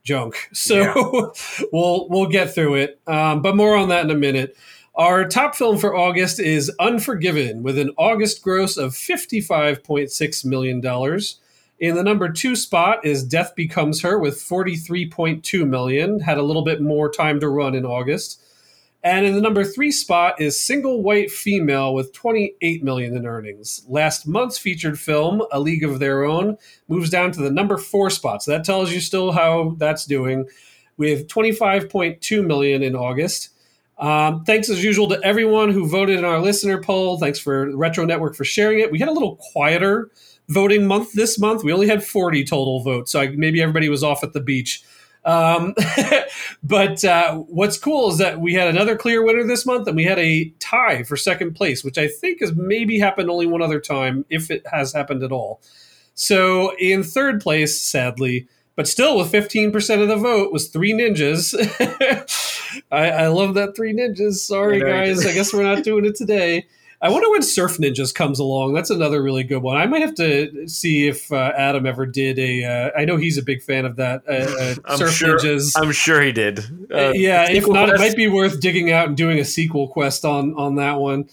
[0.06, 0.38] junk.
[0.54, 1.66] So yeah.
[1.74, 3.02] we'll we'll get through it.
[3.08, 4.56] Um, but more on that in a minute.
[4.96, 11.42] Our top film for august is unforgiven with an august gross of 55.6 million dollars.
[11.78, 16.22] In the number two spot is death becomes her with 43.2 million.
[16.22, 18.42] Had a little bit more time to run in august
[19.06, 23.86] and in the number three spot is Single White Female with 28 million in earnings.
[23.88, 28.10] Last month's featured film, A League of Their Own, moves down to the number four
[28.10, 28.42] spot.
[28.42, 30.50] So that tells you still how that's doing
[30.98, 33.50] with 25.2 million in August.
[34.00, 37.20] Um, thanks as usual to everyone who voted in our listener poll.
[37.20, 38.92] Thanks for Retro Network for sharing it.
[38.92, 40.10] We had a little quieter
[40.50, 41.64] voting month this month.
[41.64, 44.84] We only had 40 total votes, so I, maybe everybody was off at the beach.
[45.26, 45.74] Um,
[46.64, 50.06] but uh, what's cool is that we had another clear winner this month, and we
[50.06, 53.80] had a tie for second place, which I think has maybe happened only one other
[53.80, 55.62] time, if it has happened at all.
[56.14, 61.54] So in third place, sadly, but still with 15% of the vote was Three Ninjas.
[62.92, 64.36] I, I, love that Three Ninjas.
[64.36, 65.26] Sorry, guys.
[65.26, 66.68] I guess we're not doing it today.
[67.06, 68.74] I wonder when Surf Ninjas comes along.
[68.74, 69.78] That's another really good one.
[69.78, 72.64] I might have to see if uh, Adam ever did a.
[72.64, 74.24] Uh, I know he's a big fan of that.
[74.28, 75.74] Uh, uh Surf sure, Ninjas.
[75.76, 76.62] I'm sure he did.
[76.92, 78.02] Uh, yeah, if not, quest.
[78.02, 81.30] it might be worth digging out and doing a sequel quest on on that one.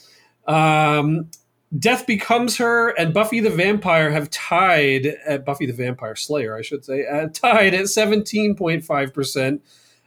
[0.47, 1.31] Um,
[1.79, 6.61] Death Becomes Her and Buffy the Vampire have tied at Buffy the Vampire Slayer, I
[6.61, 9.61] should say, uh, tied at 17.5%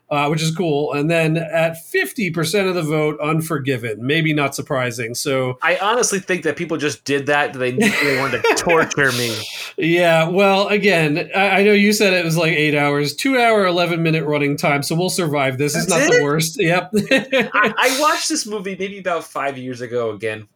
[0.10, 0.94] uh, which is cool.
[0.94, 4.06] And then at 50% of the vote, Unforgiven.
[4.06, 5.16] Maybe not surprising.
[5.16, 7.54] So I honestly think that people just did that.
[7.54, 9.36] They, they wanted to torture me.
[9.78, 10.28] Yeah.
[10.28, 14.04] Well, again, I, I, know you said it was like eight hours, two hour, 11
[14.04, 14.84] minute running time.
[14.84, 15.74] So we'll survive this.
[15.74, 16.18] That's it's not it?
[16.18, 16.62] the worst.
[16.62, 16.92] Yep.
[16.94, 20.48] I, I watched this movie maybe about five years ago again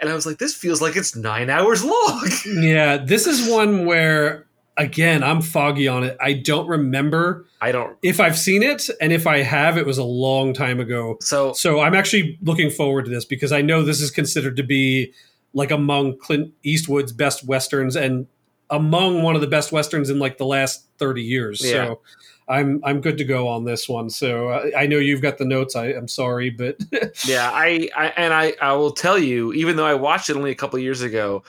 [0.00, 2.28] and I was like, this feels like it's nine hours long.
[2.46, 4.45] yeah, this is one where
[4.76, 6.16] again, I'm foggy on it.
[6.20, 7.46] I don't remember.
[7.60, 10.80] I don't if I've seen it, and if I have, it was a long time
[10.80, 11.16] ago.
[11.20, 14.62] So, so I'm actually looking forward to this because I know this is considered to
[14.62, 15.12] be
[15.54, 18.26] like among Clint Eastwood's best westerns and
[18.70, 21.64] among one of the best westerns in like the last 30 years.
[21.64, 21.70] Yeah.
[21.70, 22.00] So
[22.48, 24.08] I'm I'm good to go on this one.
[24.10, 25.74] So uh, I know you've got the notes.
[25.74, 26.76] I, I'm sorry, but
[27.26, 30.52] yeah, I, I and I I will tell you, even though I watched it only
[30.52, 31.42] a couple years ago,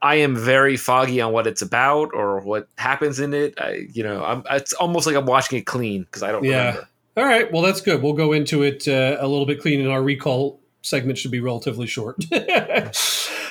[0.00, 3.54] I am very foggy on what it's about or what happens in it.
[3.60, 6.58] I, you know, I'm, it's almost like I'm watching it clean because I don't Yeah.
[6.66, 6.88] remember.
[7.16, 7.52] all right.
[7.52, 8.02] Well, that's good.
[8.02, 11.40] We'll go into it uh, a little bit clean, and our recall segment should be
[11.40, 12.16] relatively short.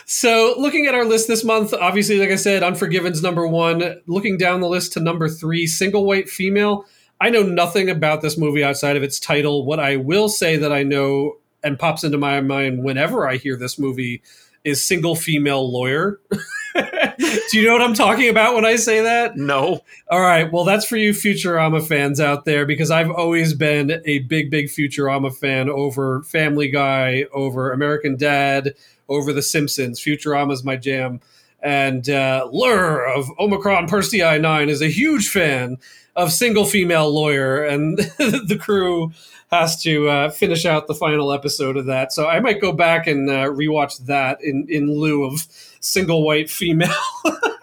[0.06, 4.02] so, looking at our list this month, obviously, like I said, Unforgiven's number one.
[4.08, 6.86] Looking down the list to number three, Single White Female.
[7.20, 9.66] I know nothing about this movie outside of its title.
[9.66, 13.58] What I will say that I know and pops into my mind whenever I hear
[13.58, 14.22] this movie
[14.64, 16.20] is Single Female Lawyer.
[16.76, 19.36] Do you know what I'm talking about when I say that?
[19.36, 19.82] No,
[20.12, 20.52] All right.
[20.52, 24.68] Well, that's for you Futurama fans out there because I've always been a big, big
[24.68, 28.74] Futurama fan over Family Guy, over American Dad,
[29.10, 30.00] over The Simpsons.
[30.00, 31.20] Futurama's my jam.
[31.62, 35.78] And uh, Lrrr of Omicron Persei 9 is a huge fan
[36.16, 37.64] of Single Female Lawyer.
[37.64, 39.12] And the crew
[39.52, 42.12] has to uh, finish out the final episode of that.
[42.12, 45.48] So I might go back and uh, rewatch that in, in lieu of
[45.80, 46.90] Single White Female.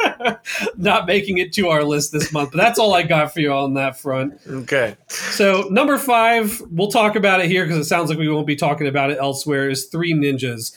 [0.78, 3.52] Not making it to our list this month, but that's all I got for you
[3.52, 4.40] on that front.
[4.48, 8.46] okay, So number five, we'll talk about it here because it sounds like we won't
[8.46, 9.68] be talking about it elsewhere.
[9.68, 10.74] Is Three Ninjas.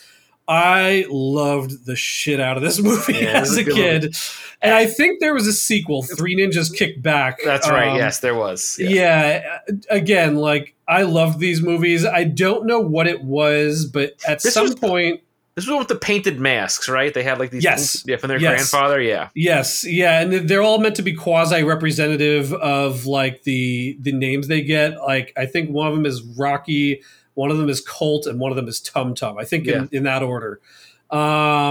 [0.48, 4.16] I loved the shit out of this movie Yeah, as a kid,
[4.62, 7.38] and I think there was a sequel, Three Ninjas Kick Back.
[7.44, 7.90] that's right.
[7.90, 8.76] Um, yes, there was.
[8.80, 9.58] Yeah.
[9.90, 12.06] again, like I loved these movies.
[12.06, 15.20] I don't know what it was, but at This some point,
[15.54, 17.12] This was with the painted masks, right?
[17.12, 17.62] They had like these.
[17.64, 18.02] Yes.
[18.06, 18.70] Yeah, from their Yes.
[18.70, 19.02] grandfather.
[19.02, 19.28] Yeah.
[19.34, 24.48] Yes, yeah, and they're all meant to be quasi representative of like the the names
[24.48, 24.96] they get.
[25.02, 27.02] Like I think one of them is Rocky,
[27.38, 29.38] one of them is Colt, and one of them is Tum Tum.
[29.38, 30.60] I think in, in that order.
[31.08, 31.18] Um,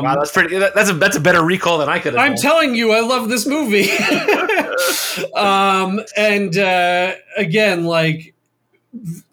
[0.06, 0.58] Wow, that's pretty.
[0.58, 2.24] That, that's a that's a better recall than I could have.
[2.24, 2.42] I'm done.
[2.42, 3.92] telling you, I love this movie.
[5.36, 8.34] um, and uh, again, like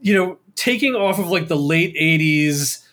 [0.01, 2.85] you know, taking off of like the late '80s,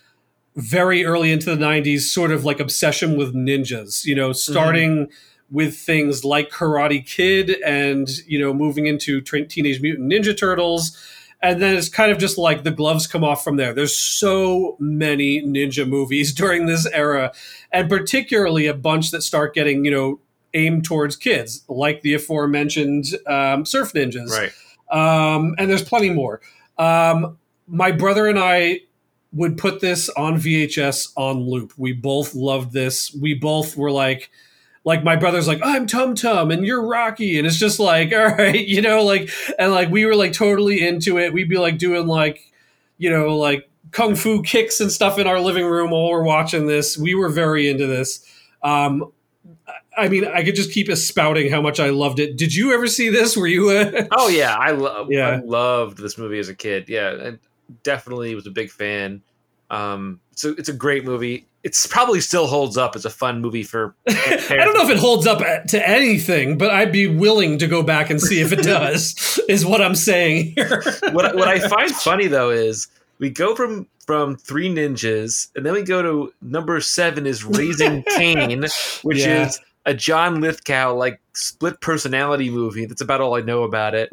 [0.55, 4.05] very early into the '90s, sort of like obsession with ninjas.
[4.05, 5.09] You know, starting
[5.49, 10.95] with things like Karate Kid, and you know, moving into Tra- Teenage Mutant Ninja Turtles.
[11.43, 13.73] And then it's kind of just like the gloves come off from there.
[13.73, 17.33] There's so many ninja movies during this era,
[17.71, 20.19] and particularly a bunch that start getting, you know,
[20.53, 24.29] aimed towards kids, like the aforementioned um, Surf Ninjas.
[24.29, 24.51] right.
[24.91, 26.41] Um, and there's plenty more.
[26.77, 28.81] Um, my brother and I
[29.31, 31.73] would put this on VHS on loop.
[31.77, 33.13] We both loved this.
[33.13, 34.29] We both were like,
[34.83, 37.37] like my brother's like, I'm Tum Tum and you're Rocky.
[37.37, 39.29] And it's just like, all right, you know, like,
[39.59, 41.33] and like we were like totally into it.
[41.33, 42.51] We'd be like doing like,
[42.97, 46.67] you know, like kung fu kicks and stuff in our living room while we're watching
[46.67, 46.97] this.
[46.97, 48.25] We were very into this.
[48.63, 49.11] Um,
[49.97, 52.37] I mean, I could just keep spouting how much I loved it.
[52.37, 53.35] Did you ever see this?
[53.35, 53.69] Were you?
[53.69, 55.11] Uh, Oh yeah, I love.
[55.11, 55.27] Yeah.
[55.27, 56.87] I loved this movie as a kid.
[56.87, 57.39] Yeah, and
[57.83, 59.21] definitely was a big fan.
[59.69, 61.45] Um, so it's a great movie.
[61.63, 63.93] It's probably still holds up as a fun movie for.
[64.07, 67.83] I don't know if it holds up to anything, but I'd be willing to go
[67.83, 69.39] back and see if it does.
[69.49, 70.81] is what I'm saying here.
[71.11, 72.87] what what I find funny though is
[73.19, 78.03] we go from from Three Ninjas, and then we go to number seven is Raising
[78.15, 78.61] Cain,
[79.03, 79.45] which Yeah.
[79.45, 82.85] is a John Lithgow like split personality movie.
[82.85, 84.09] That's about all I know about it.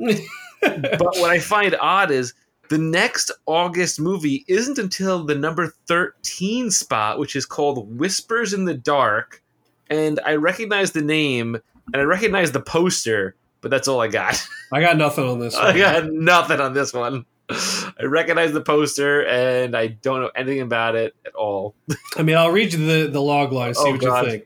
[0.61, 2.35] but what I find odd is
[2.71, 8.65] the next August movie isn't until the number 13 spot, which is called Whispers in
[8.65, 9.43] the Dark.
[9.91, 11.57] And I recognize the name
[11.93, 14.43] and I recognize the poster, but that's all I got.
[14.73, 15.55] I got nothing on this.
[15.57, 15.77] I One.
[15.79, 17.25] got nothing on this one.
[17.51, 21.75] I recognize the poster and I don't know anything about it at all.
[22.19, 24.25] I mean, I'll read you the, the log line, see Oh, what God.
[24.27, 24.45] you think.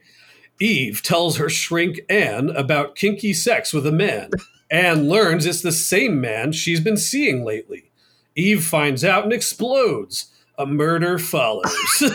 [0.61, 4.31] Eve tells her shrink Anne about kinky sex with a man.
[4.71, 7.91] Anne learns it's the same man she's been seeing lately.
[8.37, 10.27] Eve finds out and explodes.
[10.59, 11.73] A murder follows.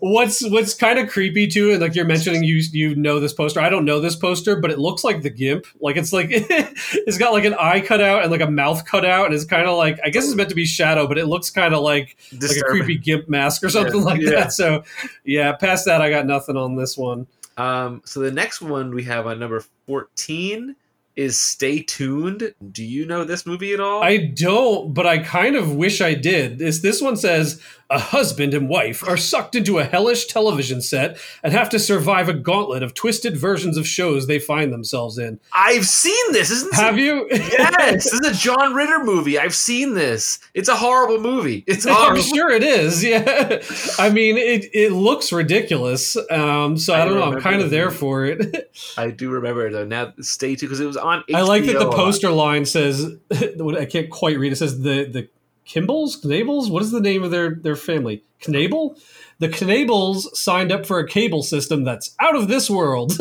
[0.00, 3.60] what's what's kind of creepy too, and like you're mentioning, you you know this poster.
[3.60, 5.66] I don't know this poster, but it looks like the Gimp.
[5.80, 9.04] Like it's like it's got like an eye cut out and like a mouth cut
[9.04, 11.26] out, and it's kind of like I guess it's meant to be shadow, but it
[11.26, 14.30] looks kind of like like a creepy Gimp mask or something Yeah, like yeah.
[14.30, 14.52] that.
[14.52, 14.82] So
[15.24, 17.26] yeah, past that, I got nothing on this one.
[17.56, 20.74] Um, so the next one we have on number 14
[21.16, 22.54] is Stay Tuned.
[22.72, 24.02] Do you know this movie at all?
[24.02, 26.58] I don't, but I kind of wish I did.
[26.58, 27.60] This this one says
[27.90, 32.28] A husband and wife are sucked into a hellish television set and have to survive
[32.28, 35.40] a gauntlet of twisted versions of shows they find themselves in.
[35.52, 36.50] I've seen this.
[36.50, 37.26] Isn't Have you?
[37.30, 39.38] Yes, this is a John Ritter movie.
[39.38, 40.38] I've seen this.
[40.54, 41.64] It's a horrible movie.
[41.66, 42.22] It's I'm horrible.
[42.22, 43.04] sure it is.
[43.10, 43.60] Yeah,
[43.98, 46.16] I mean, it it looks ridiculous.
[46.30, 47.24] Um, so I, I don't know.
[47.24, 47.96] I'm kind of there movie.
[47.98, 48.70] for it.
[48.96, 49.84] I do remember it though.
[49.84, 51.24] Now stay tuned because it was on.
[51.34, 53.16] I like that the poster line says.
[53.32, 54.52] I can't quite read.
[54.52, 55.28] It says the the
[55.70, 56.68] Kimballs, Knables.
[56.70, 58.24] What is the name of their their family?
[58.46, 58.96] Knable.
[59.38, 63.12] The Knables signed up for a cable system that's out of this world.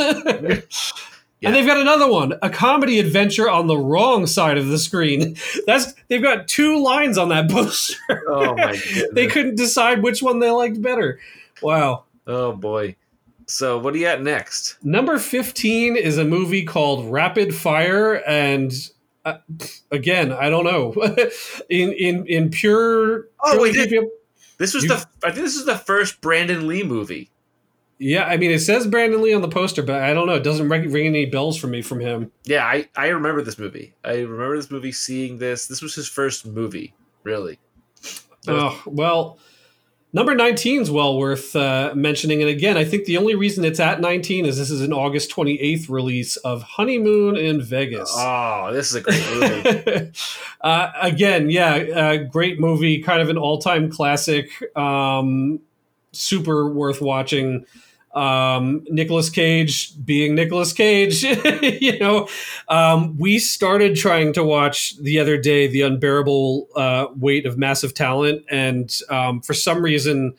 [1.41, 1.49] Yeah.
[1.49, 5.37] And they've got another one, a comedy adventure on the wrong side of the screen.
[5.65, 7.95] That's they've got two lines on that poster.
[8.27, 9.03] Oh my goodness.
[9.13, 11.17] they couldn't decide which one they liked better.
[11.61, 12.03] Wow.
[12.27, 12.97] Oh boy.
[13.45, 14.83] So what do you got next?
[14.83, 18.73] Number 15 is a movie called Rapid Fire and
[19.91, 20.93] again, I don't know.
[21.69, 24.09] in in in pure Oh, wait, purely-
[24.57, 25.05] This was You- the.
[25.23, 27.29] I think this is the first Brandon Lee movie.
[28.01, 30.43] Yeah, I mean it says Brandon Lee on the poster, but I don't know, it
[30.43, 32.31] doesn't ring, ring any bells for me from him.
[32.45, 33.93] Yeah, I I remember this movie.
[34.05, 34.93] I remember this movie.
[34.93, 35.67] Seeing this.
[35.67, 36.93] This was his first movie.
[37.23, 37.59] Really.
[38.47, 39.37] Oh, well,
[40.13, 42.41] number 19 is well worth uh, mentioning.
[42.41, 45.31] And again, I think the only reason it's at 19 is this is an August
[45.31, 48.11] 28th release of Honeymoon in Vegas.
[48.15, 50.11] Oh, this is a great movie.
[50.61, 55.59] uh, again, yeah, uh, great movie, kind of an all time classic, um,
[56.11, 57.65] super worth watching.
[58.13, 61.23] Um, Nicolas Cage being Nicolas Cage,
[61.81, 62.27] you know,
[62.67, 67.93] um, we started trying to watch the other day the unbearable uh, weight of massive
[67.93, 70.35] talent, and um, for some reason.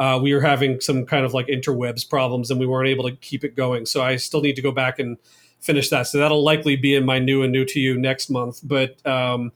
[0.00, 3.16] Uh, we were having some kind of like interwebs problems and we weren't able to
[3.16, 3.84] keep it going.
[3.84, 5.16] So I still need to go back and
[5.60, 6.06] finish that.
[6.06, 8.60] So that'll likely be in my new and new to you next month.
[8.62, 9.52] But um,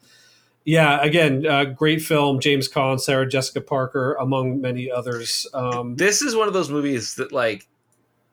[0.64, 2.40] yeah, again, uh, great film.
[2.40, 5.46] James Caan, Sarah Jessica Parker, among many others.
[5.54, 7.68] Um, this is one of those movies that like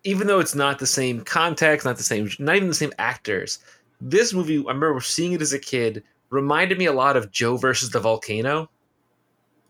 [0.03, 3.59] even though it's not the same context not the same not even the same actors
[3.99, 7.57] this movie i remember seeing it as a kid reminded me a lot of joe
[7.57, 8.69] versus the volcano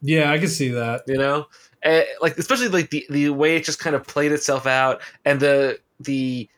[0.01, 1.01] yeah, I can see that.
[1.07, 1.47] you know
[1.84, 5.39] Eh, like especially like the, the way it just kind of played itself out and
[5.39, 6.49] the the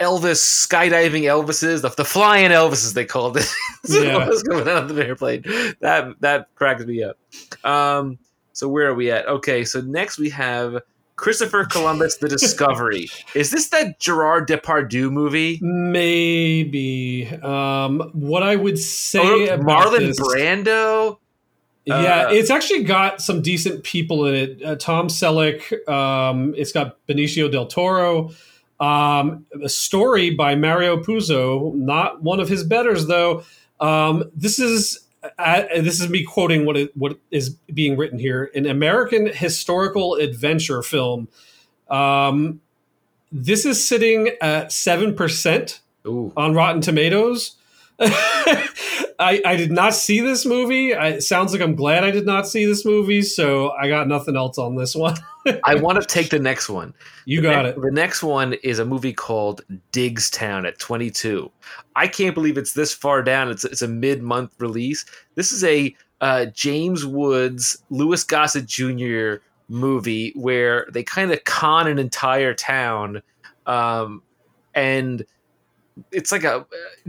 [0.00, 3.52] elvis skydiving elvises the, the flying elvises they called it
[3.88, 4.26] Yeah.
[4.28, 5.42] was out of the airplane
[5.80, 7.16] that that cracked me up
[7.64, 8.18] um
[8.52, 10.78] so where are we at okay so next we have
[11.16, 13.10] Christopher Columbus: The Discovery.
[13.34, 15.58] Is this that Gerard Depardieu movie?
[15.60, 17.26] Maybe.
[17.42, 21.18] Um, what I would say Oh, Marlon this- Brando.
[21.84, 24.62] Yeah, Uh, it's actually got some decent people in it.
[24.64, 25.86] Uh, Tom Selleck.
[25.86, 28.30] Um, it's got Benicio del Toro.
[28.80, 31.74] Um, a story by Mario Puzo.
[31.74, 33.44] Not one of his betters, though.
[33.78, 35.06] Um, this is
[35.38, 38.50] uh, this is me quoting what it, what is being written here.
[38.54, 41.28] An American historical adventure film.
[41.88, 42.60] Um,
[43.30, 47.56] this is sitting at seven percent on Rotten Tomatoes.
[49.18, 50.94] I, I did not see this movie.
[50.94, 54.08] I, it sounds like I'm glad I did not see this movie, so I got
[54.08, 55.16] nothing else on this one.
[55.64, 56.94] I want to take the next one.
[57.26, 57.80] You got it.
[57.80, 59.60] The next one is a movie called
[59.92, 61.50] Diggstown at 22.
[61.94, 63.50] I can't believe it's this far down.
[63.50, 65.04] It's it's a mid month release.
[65.34, 69.42] This is a uh, James Woods, Louis Gossett Jr.
[69.68, 73.22] movie where they kind of con an entire town,
[73.66, 74.22] um,
[74.74, 75.26] and
[76.12, 76.66] it's like a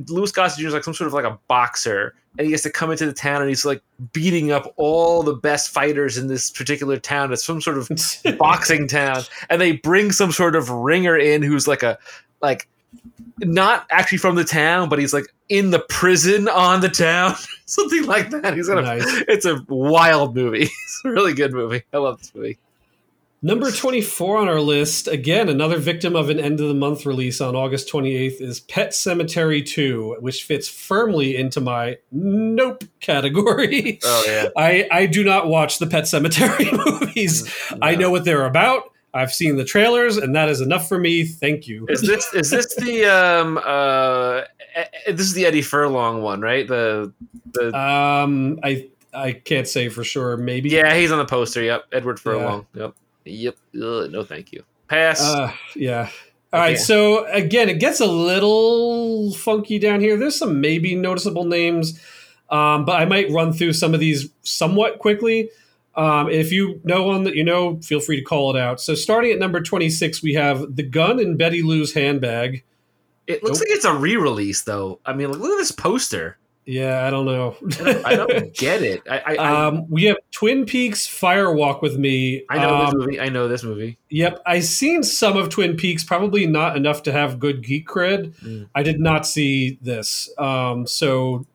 [0.08, 0.68] Louis Gossett Jr.
[0.68, 3.14] is like some sort of like a boxer, and he has to come into the
[3.14, 3.82] town and he's like
[4.14, 7.32] beating up all the best fighters in this particular town.
[7.34, 7.90] It's some sort of
[8.38, 11.98] boxing town and they bring some sort of ringer in who's like a
[12.42, 12.68] like
[13.40, 17.36] not actually from the town but he's like in the prison on the town
[17.66, 19.06] something like that he's gonna Nice.
[19.28, 22.58] it's a wild movie it's a really good movie i love this movie
[23.44, 27.42] Number 24 on our list, again, another victim of an end of the month release
[27.42, 34.00] on August 28th, is Pet Sematary 2, which fits firmly into my nope category.
[34.04, 36.72] oh yeah I, I do not watch the Pet Sematary
[37.02, 37.52] movies.
[37.82, 38.92] I know what they're about.
[39.16, 41.26] I've seen the trailers, and that is enough for me.
[41.26, 41.88] Thank you.
[41.90, 44.44] is this is this the um uh
[44.76, 47.12] eh, eh, this is the eddie furlong one right the
[47.54, 50.38] the Um, I I can't say for sure.
[50.38, 50.70] Maybe.
[50.70, 52.94] yeah he's on the poster yep edward furlong yep
[53.26, 56.10] yep Ugh, no thank you pass Uh, yeah.
[56.54, 56.78] All right.
[56.78, 60.18] So again, it gets a little funky down here.
[60.18, 61.98] There's some maybe noticeable names,
[62.50, 65.50] um, but I might run through some of these somewhat quickly.
[65.96, 68.82] Um, if you know one that you know, feel free to call it out.
[68.82, 72.66] So starting at number 26, we have The Gun in Betty Lou's Handbag.
[73.28, 73.70] It looks Nope.
[73.70, 75.00] like it's a re-release, though.
[75.06, 76.38] I mean, look at this poster.
[76.72, 77.56] Yeah, I don't know.
[78.06, 79.02] I don't get it.
[79.10, 82.46] I I, um, we have Twin Peaks Fire Walk with Me.
[82.50, 83.20] I know this Um, movie.
[83.20, 83.98] I know this movie.
[84.10, 88.34] Yep, I've seen some of Twin Peaks, probably not enough to have good geek cred.
[88.40, 88.70] Mm.
[88.74, 91.46] I did not see this, um, so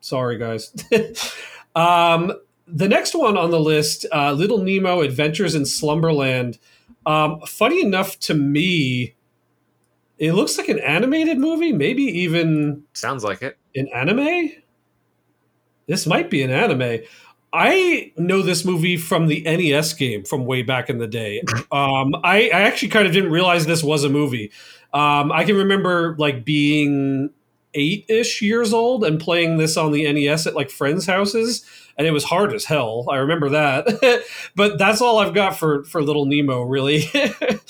[0.00, 0.74] sorry, guys.
[1.74, 2.32] um,
[2.66, 6.58] the next one on the list, uh, Little Nemo: Adventures in Slumberland.
[7.06, 9.14] Um, funny enough to me,
[10.18, 13.56] it looks like an animated movie, maybe even Sounds like it.
[13.74, 14.50] an anime?
[15.86, 17.00] This might be an anime.
[17.52, 21.42] I know this movie from the NES game from way back in the day.
[21.72, 24.50] Um, I, I actually kind of didn't realize this was a movie.
[24.94, 27.30] Um, I can remember like being
[27.74, 31.64] eight ish years old and playing this on the NES at like friends' houses,
[31.98, 33.04] and it was hard as hell.
[33.10, 34.22] I remember that.
[34.54, 37.10] but that's all I've got for for Little Nemo, really.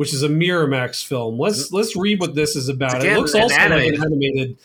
[0.01, 1.39] which is a Miramax film.
[1.39, 2.97] Let's let's read what this is about.
[3.03, 3.99] Again, it looks an also animated.
[4.01, 4.59] like an animated.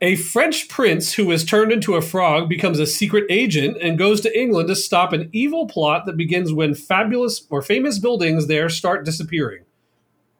[0.00, 4.22] A French prince who is turned into a frog becomes a secret agent and goes
[4.22, 8.70] to England to stop an evil plot that begins when fabulous or famous buildings there
[8.70, 9.64] start disappearing.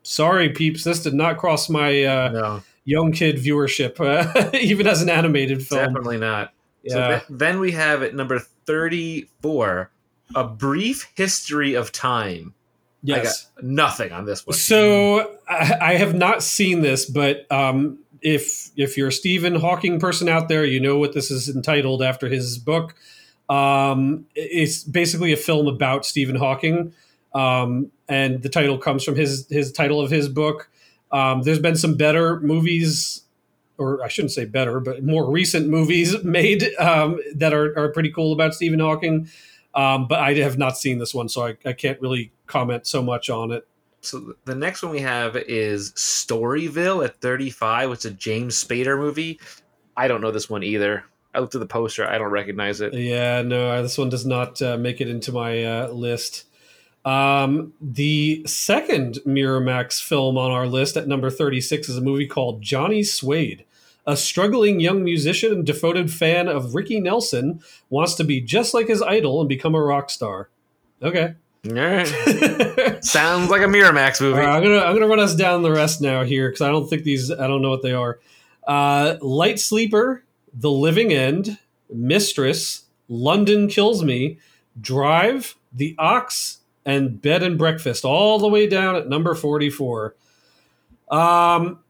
[0.04, 5.02] Sorry, peeps, this did not cross my uh, No, young kid viewership, uh, even as
[5.02, 5.84] an animated film.
[5.84, 6.54] definitely not.
[6.86, 7.08] So Yeah.
[7.08, 9.90] th- then we have at number thirty-four,
[10.34, 12.54] a brief history of time.
[13.02, 13.48] Yes.
[13.62, 14.54] nothing on this one.
[14.54, 20.00] So I, I have not seen this, but um, if if you're a Stephen Hawking
[20.00, 22.94] person out there, you know what this is entitled after his book.
[23.48, 26.92] Um, it's basically a film about Stephen Hawking,
[27.34, 30.68] um, and the title comes from his his title of his book.
[31.10, 33.22] Um, there's been some better movies,
[33.78, 38.10] or I shouldn't say better, but more recent movies made um, that are, are pretty
[38.10, 39.28] cool about Stephen Hawking.
[39.78, 43.00] Um, but I have not seen this one, so I, I can't really comment so
[43.00, 43.64] much on it.
[44.00, 48.98] So the next one we have is Storyville at 35, which is a James Spader
[48.98, 49.38] movie.
[49.96, 51.04] I don't know this one either.
[51.32, 52.04] I looked at the poster.
[52.08, 52.92] I don't recognize it.
[52.92, 56.46] Yeah, no, this one does not uh, make it into my uh, list.
[57.04, 62.62] Um, the second Miramax film on our list at number 36 is a movie called
[62.62, 63.64] Johnny Suede.
[64.08, 68.88] A struggling young musician and devoted fan of Ricky Nelson wants to be just like
[68.88, 70.48] his idol and become a rock star.
[71.02, 71.34] Okay.
[71.68, 72.06] All right.
[73.04, 74.38] Sounds like a Miramax movie.
[74.38, 76.88] right, I'm gonna I'm gonna run us down the rest now here because I don't
[76.88, 78.18] think these I don't know what they are.
[78.66, 81.58] Uh, Light Sleeper, The Living End,
[81.90, 84.38] Mistress, London Kills Me,
[84.80, 90.14] Drive, The Ox, and Bed and Breakfast, all the way down at number 44.
[91.10, 91.80] Um,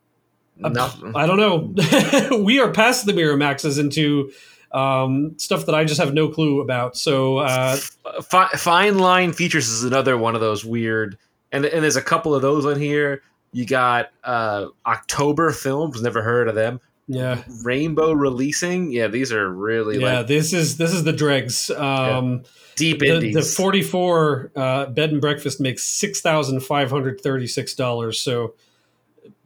[0.59, 1.15] Nothing.
[1.15, 2.37] I don't know.
[2.43, 4.33] we are past the Miramaxes into
[4.73, 6.97] um, stuff that I just have no clue about.
[6.97, 11.17] So uh, Fi- Fine Line Features is another one of those weird,
[11.53, 13.23] and and there's a couple of those on here.
[13.53, 16.81] You got uh, October Films, never heard of them.
[17.07, 20.19] yeah, Rainbow Releasing, yeah, these are really yeah.
[20.19, 21.71] like This is this is the dregs.
[21.71, 22.43] Um,
[22.77, 23.35] deep the, indies.
[23.35, 28.21] the 44 uh, bed and breakfast makes six thousand five hundred thirty six dollars.
[28.21, 28.55] So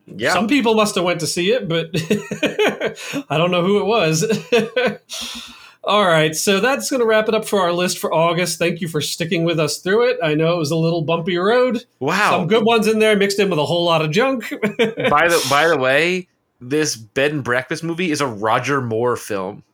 [0.06, 1.90] yeah, some people must have went to see it, but
[3.30, 4.24] I don't know who it was.
[5.84, 8.58] All right, so that's going to wrap it up for our list for August.
[8.58, 10.18] Thank you for sticking with us through it.
[10.22, 11.84] I know it was a little bumpy road.
[11.98, 12.30] wow.
[12.30, 14.48] Some good ones in there mixed in with a whole lot of junk.
[14.60, 16.28] by the by the way,
[16.60, 19.64] this bed and breakfast movie is a Roger Moore film.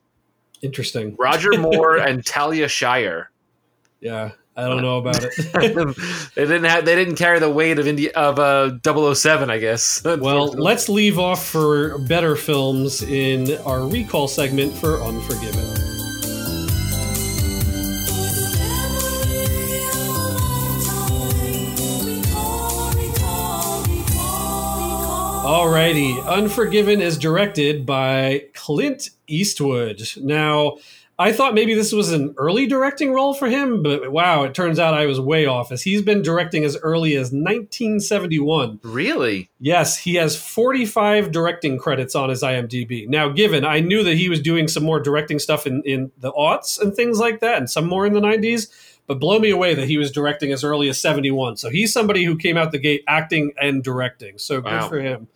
[0.63, 1.15] Interesting.
[1.17, 3.29] Roger Moore and Talia Shire.
[4.01, 5.33] Yeah, I don't know about it.
[6.35, 10.03] they didn't have they didn't carry the weight of India of uh 007, I guess.
[10.19, 15.63] Well, let's leave off for better films in our recall segment for Unforgiven.
[25.49, 30.01] Alrighty, Unforgiven is directed by Clint Eastwood.
[30.17, 30.77] Now,
[31.19, 34.79] I thought maybe this was an early directing role for him, but wow, it turns
[34.79, 38.79] out I was way off, as he's been directing as early as 1971.
[38.83, 43.05] really Yes, he has 45 directing credits on his IMDb.
[43.05, 46.31] Now, given I knew that he was doing some more directing stuff in, in the
[46.31, 48.67] aughts and things like that, and some more in the 90s,
[49.05, 51.57] but blow me away that he was directing as early as 71.
[51.57, 54.37] So he's somebody who came out the gate acting and directing.
[54.37, 55.27] So good for him.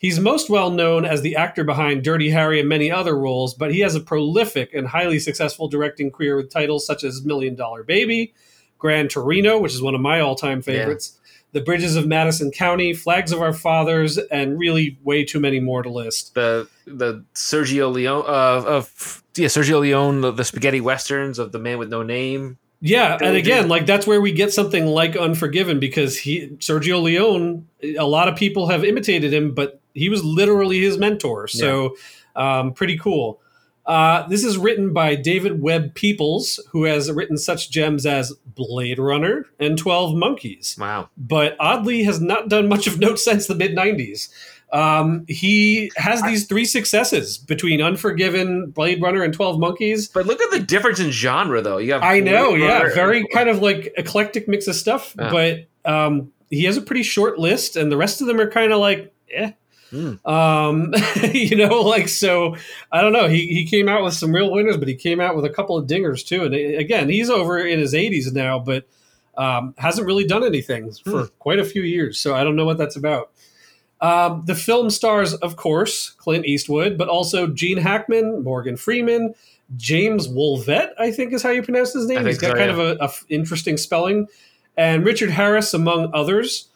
[0.00, 3.70] He's most well known as the actor behind Dirty Harry and many other roles, but
[3.70, 7.82] he has a prolific and highly successful directing career with titles such as Million Dollar
[7.82, 8.32] Baby,
[8.78, 11.20] Gran Torino, which is one of my all time favorites,
[11.52, 15.82] The Bridges of Madison County, Flags of Our Fathers, and really way too many more
[15.82, 16.32] to list.
[16.32, 21.58] the the Sergio Leone uh, of yeah Sergio Leone the, the spaghetti westerns of the
[21.58, 22.56] Man with No Name.
[22.80, 27.68] Yeah, and again, like that's where we get something like Unforgiven because he Sergio Leone,
[27.98, 31.48] a lot of people have imitated him, but he was literally his mentor.
[31.48, 31.96] So,
[32.36, 33.40] um, pretty cool.
[33.86, 38.98] Uh, this is written by David Webb Peoples, who has written such gems as Blade
[39.00, 41.08] Runner and Twelve Monkeys Wow.
[41.16, 44.28] but oddly has not done much of note since the mid 90s.
[44.72, 50.06] Um, he has these three successes between Unforgiven, Blade Runner, and 12 Monkeys.
[50.06, 51.78] But look at the difference in genre, though.
[51.78, 55.16] You have I know, Blade yeah, Runner- very kind of like eclectic mix of stuff,
[55.18, 55.30] Yeah.
[55.30, 58.72] but um, he has a pretty short list, and the rest of them are kind
[58.72, 59.50] of like, eh.
[59.90, 60.26] Hmm.
[60.26, 60.94] Um,
[61.32, 62.56] you know, like so.
[62.90, 63.28] I don't know.
[63.28, 65.76] He he came out with some real winners, but he came out with a couple
[65.76, 66.44] of dingers too.
[66.44, 68.86] And uh, again, he's over in his 80s now, but
[69.36, 72.18] um, hasn't really done anything for quite a few years.
[72.18, 73.32] So I don't know what that's about.
[74.00, 79.34] Um, the film stars, of course, Clint Eastwood, but also Gene Hackman, Morgan Freeman,
[79.76, 82.26] Jaimz Woolvett, I think is how you pronounce his name.
[82.26, 84.26] He's got so, kind of a, a f- interesting spelling,
[84.76, 86.69] and Richard Harris, among others.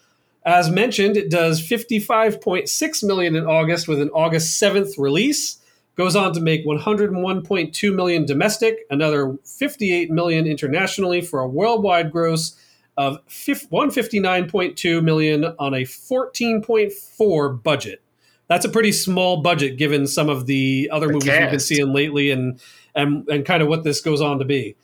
[0.44, 5.58] As mentioned, it does 55.6 million in August with an August 7th release.
[5.96, 12.58] Goes on to make 101.2 million domestic, another 58 million internationally for a worldwide gross
[12.96, 18.02] of 159.2 million on a 14.4 budget.
[18.48, 21.92] That's a pretty small budget given some of the other The movies we've been seeing
[21.92, 22.60] lately and
[22.94, 24.76] and and kind of what this goes on to be.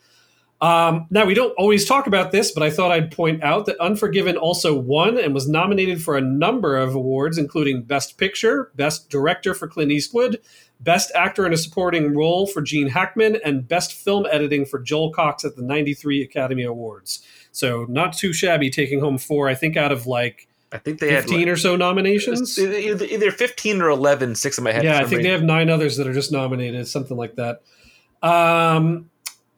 [0.60, 3.80] Um, now we don't always talk about this, but I thought I'd point out that
[3.80, 9.08] Unforgiven also won and was nominated for a number of awards, including Best Picture, Best
[9.08, 10.38] Director for Clint Eastwood,
[10.78, 15.12] Best Actor in a Supporting Role for Gene Hackman, and Best Film Editing for Joel
[15.12, 17.22] Cox at the '93 Academy Awards.
[17.52, 21.12] So not too shabby, taking home four, I think, out of like I think they
[21.12, 22.58] had 15 like, or so nominations.
[22.58, 24.84] either, either 15 or 11 six in my head.
[24.84, 27.62] Yeah, I think they have nine others that are just nominated, something like that.
[28.22, 29.09] Um,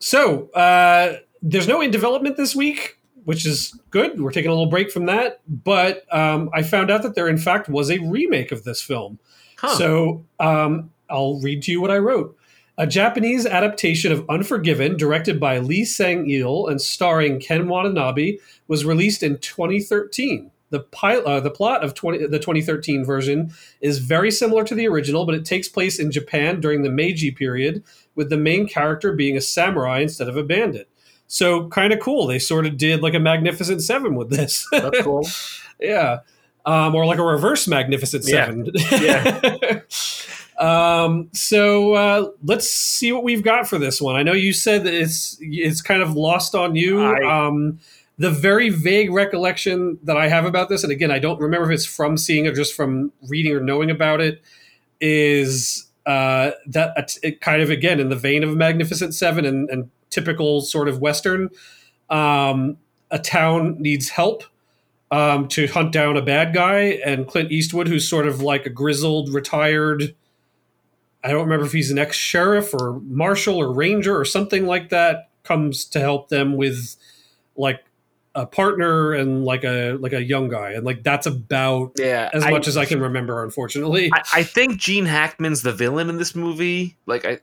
[0.03, 4.19] so uh, there's no in development this week, which is good.
[4.19, 7.37] We're taking a little break from that, but um, I found out that there, in
[7.37, 9.17] fact, was a remake of this film.
[9.57, 9.77] Huh.
[9.77, 12.37] So um, I'll read to you what I wrote.
[12.77, 18.83] A Japanese adaptation of Unforgiven, directed by Lee Sang Il and starring Ken Watanabe, was
[18.83, 20.51] released in 2013.
[20.73, 24.87] The, pilot, uh, the plot of 20, the 2013 version is very similar to the
[24.87, 27.83] original, but it takes place in Japan during the Meiji period,
[28.15, 30.89] with the main character being a samurai instead of a bandit.
[31.27, 32.25] So kind of cool.
[32.25, 34.67] They sort of did like a Magnificent Seven with this.
[34.71, 35.27] That's cool.
[35.79, 36.21] Yeah.
[36.65, 38.45] Um, or like a reverse Magnificent Yeah.
[38.45, 38.71] Seven.
[38.91, 39.81] Yeah.
[41.03, 44.15] um, so uh, let's see what we've got for this one.
[44.15, 47.01] I know you said that it's it's kind of lost on you.
[47.03, 47.79] I- um,
[48.23, 51.75] the very vague recollection that I have about this, and again, I don't remember if
[51.75, 54.41] it's from seeing or just from reading or knowing about it,
[55.01, 59.91] is uh, that it kind of again in the vein of Magnificent Seven and, and
[60.09, 61.49] typical sort of Western.
[62.09, 62.77] Um,
[63.11, 64.45] a town needs help
[65.11, 68.69] um, to hunt down a bad guy, and Clint Eastwood, who's sort of like a
[68.69, 70.15] grizzled, retired.
[71.25, 74.87] I don't remember if he's an ex sheriff or marshal or ranger or something like
[74.91, 76.95] that, comes to help them with
[77.57, 77.83] like
[78.35, 82.29] a partner and like a like a young guy, and like that's about Yeah.
[82.33, 83.43] as I- much as I can remember.
[83.43, 86.97] Unfortunately, I, I think Gene Hackman's the villain in this movie.
[87.05, 87.39] Like I,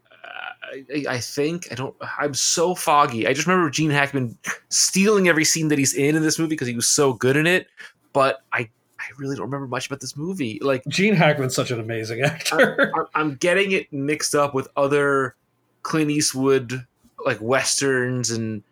[0.94, 1.94] I, I think I don't.
[2.18, 3.26] I'm so foggy.
[3.26, 4.36] I just remember Gene Hackman
[4.68, 7.46] stealing every scene that he's in in this movie because he was so good in
[7.46, 7.68] it.
[8.12, 8.68] But I,
[8.98, 10.58] I really don't remember much about this movie.
[10.60, 12.92] Like Gene Hackman's such an amazing actor.
[12.96, 15.36] I'm- I'm getting it mixed up with other
[15.82, 16.84] Clint Eastwood
[17.24, 18.62] like westerns and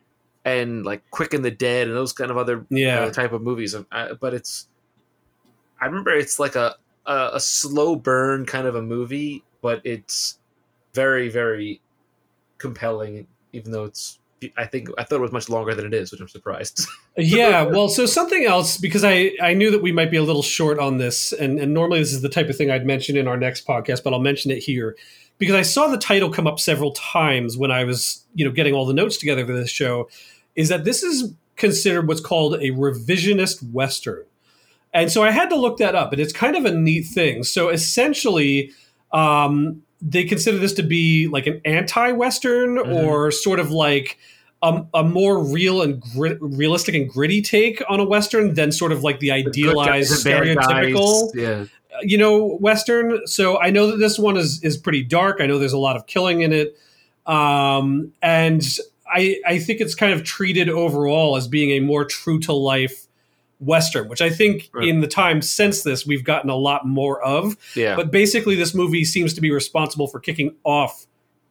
[0.44, 3.42] and like Quick and the Dead and those kind of other yeah, uh, type of
[3.42, 3.74] movies.
[3.74, 4.68] Uh, but it's
[5.80, 6.76] I remember it's like a,
[7.06, 10.38] a a slow burn kind of a movie, but it's
[10.94, 11.80] very very
[12.58, 13.26] compelling.
[13.52, 14.18] Even though it's
[14.56, 16.86] I think I thought it was much longer than it is, which I'm surprised.
[17.18, 20.42] yeah well so something else because i i knew that we might be a little
[20.42, 23.26] short on this and and normally this is the type of thing i'd mention in
[23.26, 24.96] our next podcast but i'll mention it here.
[25.38, 28.74] Because i saw the title come up several times when i was you know getting
[28.74, 30.08] all the notes together for this show
[30.54, 34.24] is that this is considered what's called a revisionist western.
[34.94, 37.42] And so i had to look that up and it's kind of a neat thing.
[37.42, 38.70] So essentially
[39.12, 43.04] um they consider this to be like an anti-western Mhm.
[43.04, 44.18] or sort of like
[44.62, 48.92] a, a more real and grit, realistic and gritty take on a western than sort
[48.92, 51.64] of like the idealized, The guys, the stereotypical, yeah.
[52.02, 53.26] you know, western.
[53.26, 55.40] So I know that this one is is pretty dark.
[55.40, 56.76] I know there's a lot of killing in it,
[57.26, 58.62] um, and
[59.06, 63.06] I I think it's kind of treated overall as being a more true to life
[63.60, 64.86] western, which I think Right.
[64.88, 67.56] in the time since this we've gotten a lot more of.
[67.74, 67.96] Yeah.
[67.96, 71.06] But basically, this movie seems to be responsible for kicking off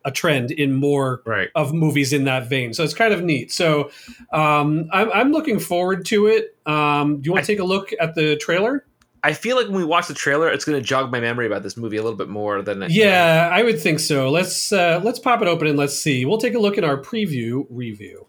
[0.05, 1.49] a trend in more Right.
[1.53, 2.73] of movies in that vein.
[2.73, 3.51] So it's kind of neat.
[3.51, 3.91] So
[4.31, 6.55] um, I'm, I'm looking forward to it.
[6.65, 8.85] Um, do you want to take a look at the trailer?
[9.23, 11.61] I feel like when we watch the trailer, it's going to jog my memory about
[11.63, 14.29] this movie a little bit more than it- Yeah, I would think so.
[14.29, 16.23] Let's uh, let's pop it open and let's see.
[16.23, 18.27] We'll take a look at our preview review.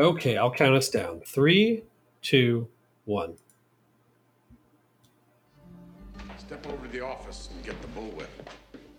[0.00, 1.20] Okay, I'll count us down.
[1.26, 1.82] Three,
[2.22, 2.66] two,
[3.04, 3.34] one.
[6.38, 8.26] Step over to the office and get the bullwhip.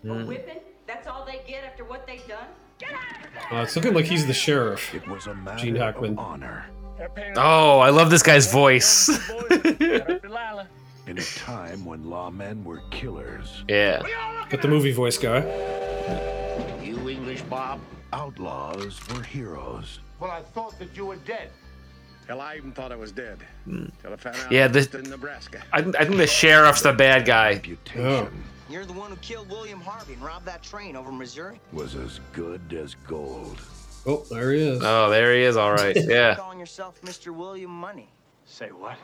[0.04, 0.22] Mm.
[0.22, 0.60] A whipping?
[0.86, 2.46] That's all they get after what they've done?
[2.78, 3.58] Get out of here!
[3.58, 4.94] Uh, it's looking like he's the sheriff.
[4.94, 6.12] It was a matter Gene Hackman.
[6.12, 6.66] of honor
[7.36, 9.08] Oh, I love this guy's voice.
[9.50, 14.02] in a time when lawmen were killers, yeah.
[14.48, 15.40] Got the movie voice guy.
[16.80, 17.80] You English, Bob?
[18.12, 20.00] Outlaws were heroes.
[20.20, 21.48] Well, I thought that you were dead.
[22.28, 23.38] Hell, I even thought I was dead.
[23.64, 23.86] Hmm.
[24.00, 25.62] Till I found out Yeah, I was the- in Nebraska.
[25.72, 27.54] I, I think the sheriff's the bad guy.
[27.54, 31.58] Reputation You're the one who killed William Harvey and robbed that train over Missouri.
[31.72, 33.58] was as good as gold.
[34.06, 34.80] Oh, there he is.
[34.84, 35.56] Oh, there he is.
[35.56, 35.96] All right.
[36.08, 36.34] Yeah.
[36.36, 37.34] Calling yourself Mr.
[37.34, 38.08] William Munny.
[38.44, 38.98] Say what?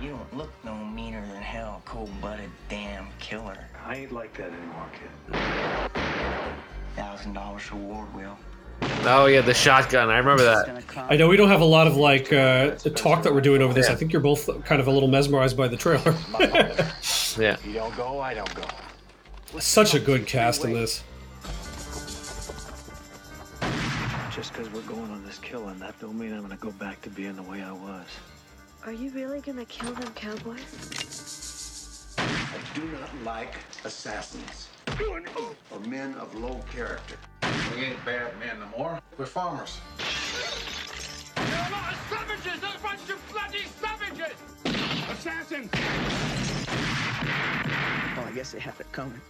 [0.00, 3.56] You don't look no meaner than hell, cold-blooded damn killer.
[3.86, 5.38] I ain't like that anymore, kid.
[6.96, 8.36] Thousand dollars reward, Will.
[9.04, 9.40] Oh, yeah.
[9.40, 10.10] The shotgun.
[10.10, 10.82] I remember that.
[11.08, 13.72] I know we don't have a lot of like uh, talk that we're doing over
[13.72, 13.86] this.
[13.86, 13.92] Yeah.
[13.92, 16.14] I think you're both kind of a little mesmerized by the trailer.
[17.38, 17.56] Yeah.
[17.64, 18.62] You don't go, I don't go.
[19.58, 21.02] Such a good cast in this.
[24.34, 27.10] Just because we're going on this killing, that don't mean I'm gonna go back to
[27.10, 28.06] being the way I was.
[28.84, 32.14] Are you really gonna kill them cowboys?
[32.18, 34.68] I do not like assassins.
[35.04, 37.16] Or men of low character.
[37.74, 39.00] We ain't bad men no more.
[39.18, 39.80] We're farmers.
[41.36, 42.62] You're a lot of savages!
[42.62, 44.36] A bunch of bloody savages!
[45.10, 45.70] Assassins!
[48.14, 49.20] Oh, I guess they have it coming.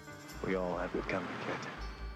[0.46, 1.68] We all have it coming, kid.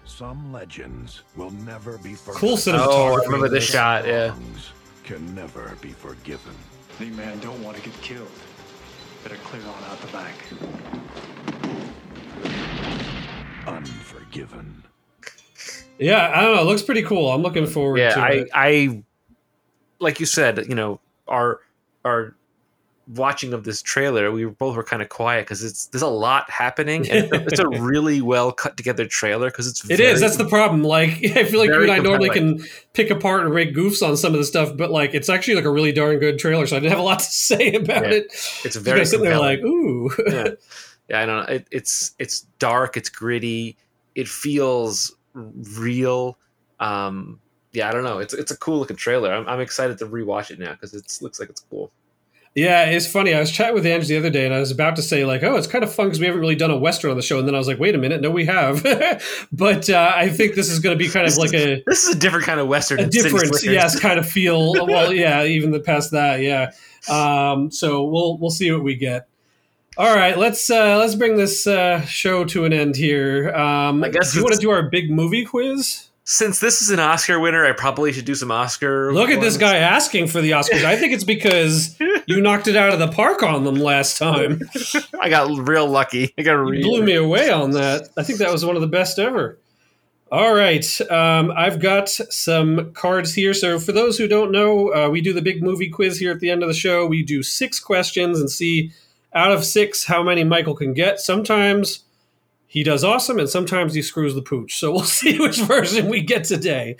[0.05, 2.47] Some legends will never be forgotten.
[2.47, 2.87] Cool cinematography.
[2.87, 3.73] Oh, I remember in this this.
[3.73, 4.05] shot.
[4.05, 4.29] Yeah.
[4.29, 4.71] Wrongs
[5.03, 6.53] Can never be forgiven.
[6.99, 8.27] Any man don't want to get killed.
[9.23, 10.35] Better clear on out the back.
[13.67, 14.83] Unforgiven.
[15.99, 16.61] Yeah, I don't know.
[16.61, 17.31] It looks pretty cool.
[17.31, 18.13] I'm looking forward Yeah.
[18.15, 18.49] to I, it.
[18.53, 19.03] I,
[19.99, 21.59] like you said, you know, our,
[22.05, 22.33] our,
[23.15, 26.49] watching of this trailer we both were kind of quiet because it's there's a lot
[26.49, 30.19] happening and it's a really well cut together trailer because it's It very- is.
[30.19, 30.83] That's the problem.
[30.83, 32.61] Like, I feel like you and I normally can
[32.91, 35.63] pick apart and make goofs on some of the stuff, but like, it's actually like
[35.63, 36.67] a really darn good trailer.
[36.67, 38.11] So I didn't have a lot to say about Yeah.
[38.17, 38.25] it.
[38.65, 40.11] it's very guys sitting there like, ooh.
[40.27, 40.49] yeah.
[41.09, 41.53] Yeah, I don't know.
[41.53, 42.97] It, it's it's dark.
[42.97, 43.77] It's gritty.
[44.15, 46.37] It feels real.
[46.79, 47.39] Um,
[47.73, 48.19] yeah, I don't know.
[48.19, 49.33] It's it's a cool looking trailer.
[49.33, 51.91] I'm, I'm excited to rewatch it now because it looks like it's cool.
[52.57, 53.35] Yeah, it's funny.
[53.35, 55.43] I was chatting with Ange the other day, and I was about to say like,
[55.43, 57.37] "Oh, it's kind of fun because we haven't really done a western on the show."
[57.37, 58.81] And then I was like, "Wait a minute, no, we have."
[59.51, 62.15] but uh, I think this is going to be kind of like a This is
[62.15, 62.99] a different kind of western.
[62.99, 64.73] a different, yes, kind of feel.
[64.87, 66.71] Well, yeah, even the past that, yeah.
[67.07, 69.27] Um, so we'll we'll see what we get.
[69.97, 73.49] All right, let's uh, let's bring this uh, show to an end here.
[73.49, 76.09] Um, I guess do you want to do our big movie quiz?
[76.23, 79.11] Since this is an Oscar winner, I probably should do some Oscar.
[79.11, 80.83] Look at this guy asking for the Oscars.
[80.83, 84.61] I think it's because you knocked it out of the park on them last time.
[85.19, 86.31] I got real lucky.
[86.37, 86.87] I got real.
[86.87, 88.09] blew me away on that.
[88.15, 89.57] I think that was one of the best ever.
[90.31, 90.85] All right.
[91.09, 93.55] Um, I've got some cards here.
[93.55, 96.39] So, for those who don't know, uh, we do the big movie quiz here at
[96.39, 97.07] the end of the show.
[97.07, 98.91] We do six questions and see
[99.37, 101.19] out of six how many Michael can get.
[101.19, 102.03] Sometimes
[102.65, 104.77] he does awesome, and sometimes he screws the pooch.
[104.77, 106.97] So, we'll see which version we get today.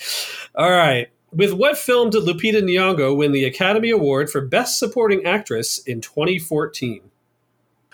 [0.56, 1.10] All right.
[1.34, 6.00] With what film did Lupita Nyong'o win the Academy Award for Best Supporting Actress in
[6.00, 7.02] 2014?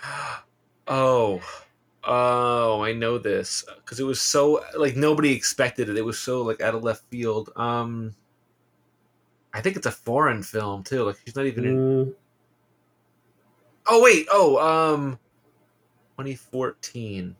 [0.86, 1.40] Oh,
[2.06, 5.96] oh, I know this because it was so like nobody expected it.
[5.96, 7.48] It was so like out of left field.
[7.56, 8.14] Um,
[9.54, 11.04] I think it's a foreign film too.
[11.04, 12.14] Like she's not even in.
[13.86, 15.18] Oh wait, oh um,
[16.16, 17.36] 2014.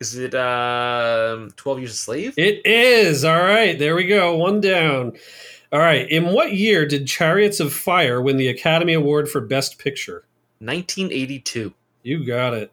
[0.00, 2.34] Is it um 12 Years a Slave?
[2.36, 3.24] It is.
[3.24, 3.78] All right.
[3.78, 4.36] There we go.
[4.36, 5.12] One down.
[5.72, 6.08] All right.
[6.10, 10.26] In what year did Chariots of Fire win the Academy Award for Best Picture?
[10.58, 11.72] 1982.
[12.02, 12.70] You got it.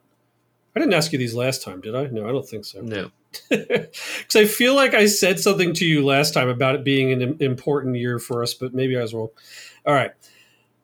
[0.76, 2.08] I didn't ask you these last time, did I?
[2.08, 2.82] No, I don't think so.
[2.82, 3.12] No.
[3.50, 7.38] Because I feel like I said something to you last time about it being an
[7.40, 9.30] important year for us, but maybe I was wrong.
[9.86, 10.12] All right.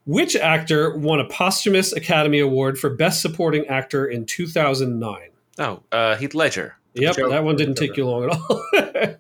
[0.05, 5.29] Which actor won a posthumous Academy Award for Best Supporting Actor in 2009?
[5.59, 6.77] Oh, uh, Heath Ledger.
[6.93, 7.29] Yep, Joker.
[7.29, 8.63] that one didn't take you long at all.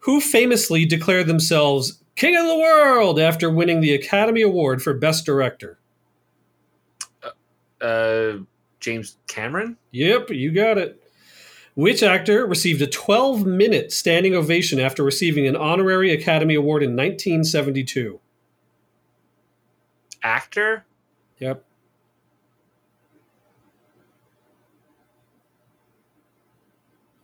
[0.00, 5.24] Who famously declared themselves King of the World after winning the Academy Award for Best
[5.24, 5.78] Director?
[7.80, 8.38] Uh,
[8.78, 9.76] James Cameron.
[9.92, 11.02] Yep, you got it.
[11.80, 16.90] Which actor received a 12 minute standing ovation after receiving an honorary Academy Award in
[16.90, 18.20] 1972?
[20.22, 20.84] Actor.
[21.38, 21.64] Yep.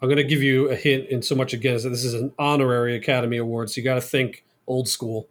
[0.00, 2.14] I'm going to give you a hint in so much again as that this is
[2.14, 5.28] an honorary Academy Award, so you got to think old school.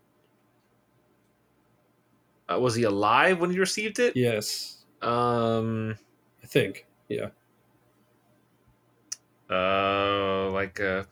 [2.48, 4.16] Uh, was he alive when he received it?
[4.16, 5.98] Yes, Um.
[6.44, 6.86] I think.
[7.10, 7.30] Yeah.
[9.50, 11.04] Uh, like uh,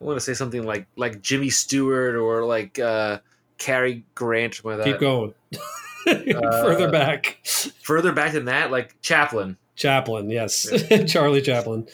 [0.00, 3.20] I want to say something like like Jimmy Stewart or like uh,
[3.58, 4.54] Cary Grant.
[4.54, 4.92] or something Like that.
[4.92, 5.34] Keep going.
[6.42, 7.38] Further back.
[7.82, 9.56] Further back than that, like Chaplin.
[9.76, 10.68] Chaplin, yes.
[11.06, 11.86] Charlie Chaplin.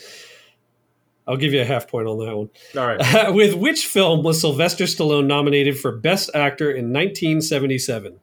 [1.26, 2.48] I'll give you a half point on that one.
[2.76, 3.34] All right.
[3.34, 8.18] With which film was Sylvester Stallone nominated for Best Actor in 1977?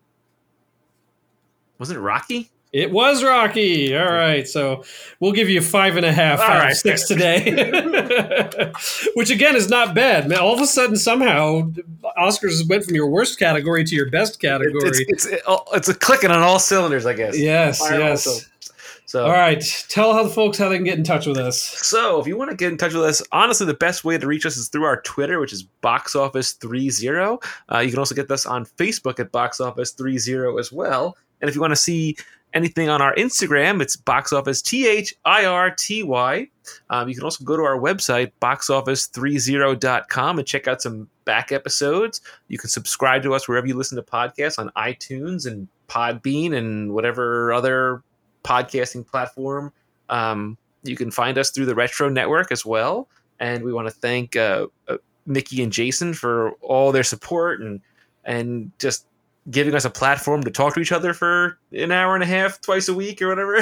[1.78, 2.50] Wasn't it Rocky?
[2.76, 3.96] It was Rocky.
[3.96, 4.84] All right, so
[5.22, 6.72] we'll give you five and a half out right.
[6.72, 8.74] of six today,
[9.14, 10.28] which again is not bad.
[10.28, 11.72] Man, all of a sudden, somehow,
[12.18, 14.90] Oscars went from your worst category to your best category.
[15.08, 15.42] It's it's,
[15.74, 17.40] it's a clicking on all cylinders, I guess.
[17.40, 18.46] yes, Fire yes.
[19.06, 21.64] So All right, tell how the folks how they can get in touch with us.
[21.64, 24.28] So, if you want to get in touch with us, honestly, the best way to
[24.28, 27.16] reach us is through our Twitter, which is Box Office 30.
[27.72, 31.16] Uh, you can also get us on Facebook at Box Office 30 as well.
[31.40, 32.18] And if you want to see
[32.56, 36.48] anything on our Instagram, it's Box Office T H I R T Y.
[36.90, 42.22] Um, you can also go to our website, boxoffice30.com, and check out some back episodes.
[42.48, 46.94] You can subscribe to us wherever you listen to podcasts on iTunes and Podbean and
[46.94, 48.02] whatever other
[48.44, 49.72] podcasting platform.
[50.10, 53.08] Um, you can find us through the Retro Network as well.
[53.40, 57.82] And we want to thank uh, uh, Mickey and Jason for all their support and
[58.24, 59.06] and just
[59.50, 62.60] giving us a platform to talk to each other for an hour and a half
[62.62, 63.60] twice a week or whatever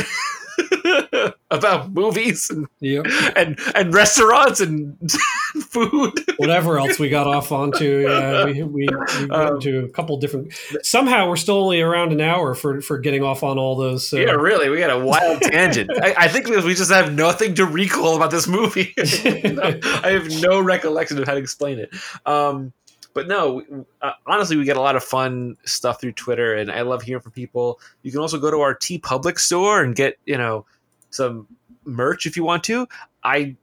[1.51, 3.05] about movies and, Yep.
[3.35, 4.97] and and restaurants and
[5.69, 6.13] food.
[6.37, 9.03] Whatever else we got off onto, yeah, we we, we got
[9.33, 10.53] Um, into a couple different.
[10.83, 14.07] Somehow we're still only around an hour for for getting off on all those.
[14.07, 14.17] So.
[14.17, 15.89] Yeah, really, we got a wild tangent.
[16.01, 18.93] I, I think we just have nothing to recall about this movie.
[18.97, 21.93] I have no recollection of how to explain it.
[22.25, 22.73] Um,
[23.13, 26.81] but no, uh, honestly, we get a lot of fun stuff through Twitter, and I
[26.81, 27.79] love hearing from people.
[28.01, 30.65] You can also go to our TeePublic store and get you know
[31.09, 31.47] some
[31.85, 32.87] merch if you want to.
[33.23, 33.55] I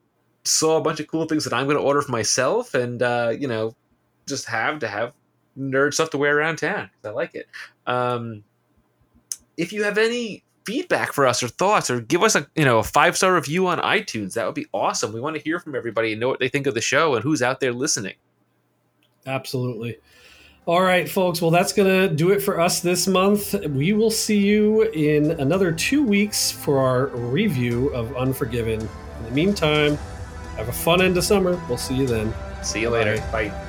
[0.44, 3.34] saw a bunch of cool things that I'm going to order for myself, and uh,
[3.38, 3.74] you know,
[4.26, 5.14] just have to have
[5.58, 6.90] nerd stuff to wear around town.
[7.04, 7.48] I like it.
[7.86, 8.44] Um,
[9.56, 12.78] if you have any feedback for us or thoughts or give us a you know
[12.78, 15.74] a five star review on iTunes that would be awesome we want to hear from
[15.74, 18.14] everybody and know what they think of the show and who's out there listening
[19.26, 19.98] Absolutely.
[20.66, 21.40] All right, folks.
[21.40, 23.54] Well, that's going to do it for us this month.
[23.66, 28.80] We will see you in another two weeks for our review of Unforgiven.
[28.80, 29.96] In the meantime,
[30.56, 31.60] have a fun end of summer.
[31.68, 32.32] We'll see you then.
[32.62, 33.50] see you later bye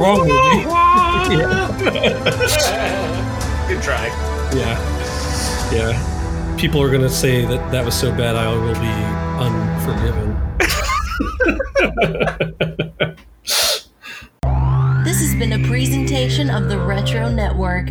[0.00, 0.66] Wrong movie.
[3.68, 4.06] good try
[4.54, 4.78] Yeah.
[5.72, 6.15] Yeah.
[6.56, 8.88] People are going to say that that was so bad I will be
[9.44, 10.34] unforgiven.
[15.04, 17.90] This has been a presentation of the Retro Network.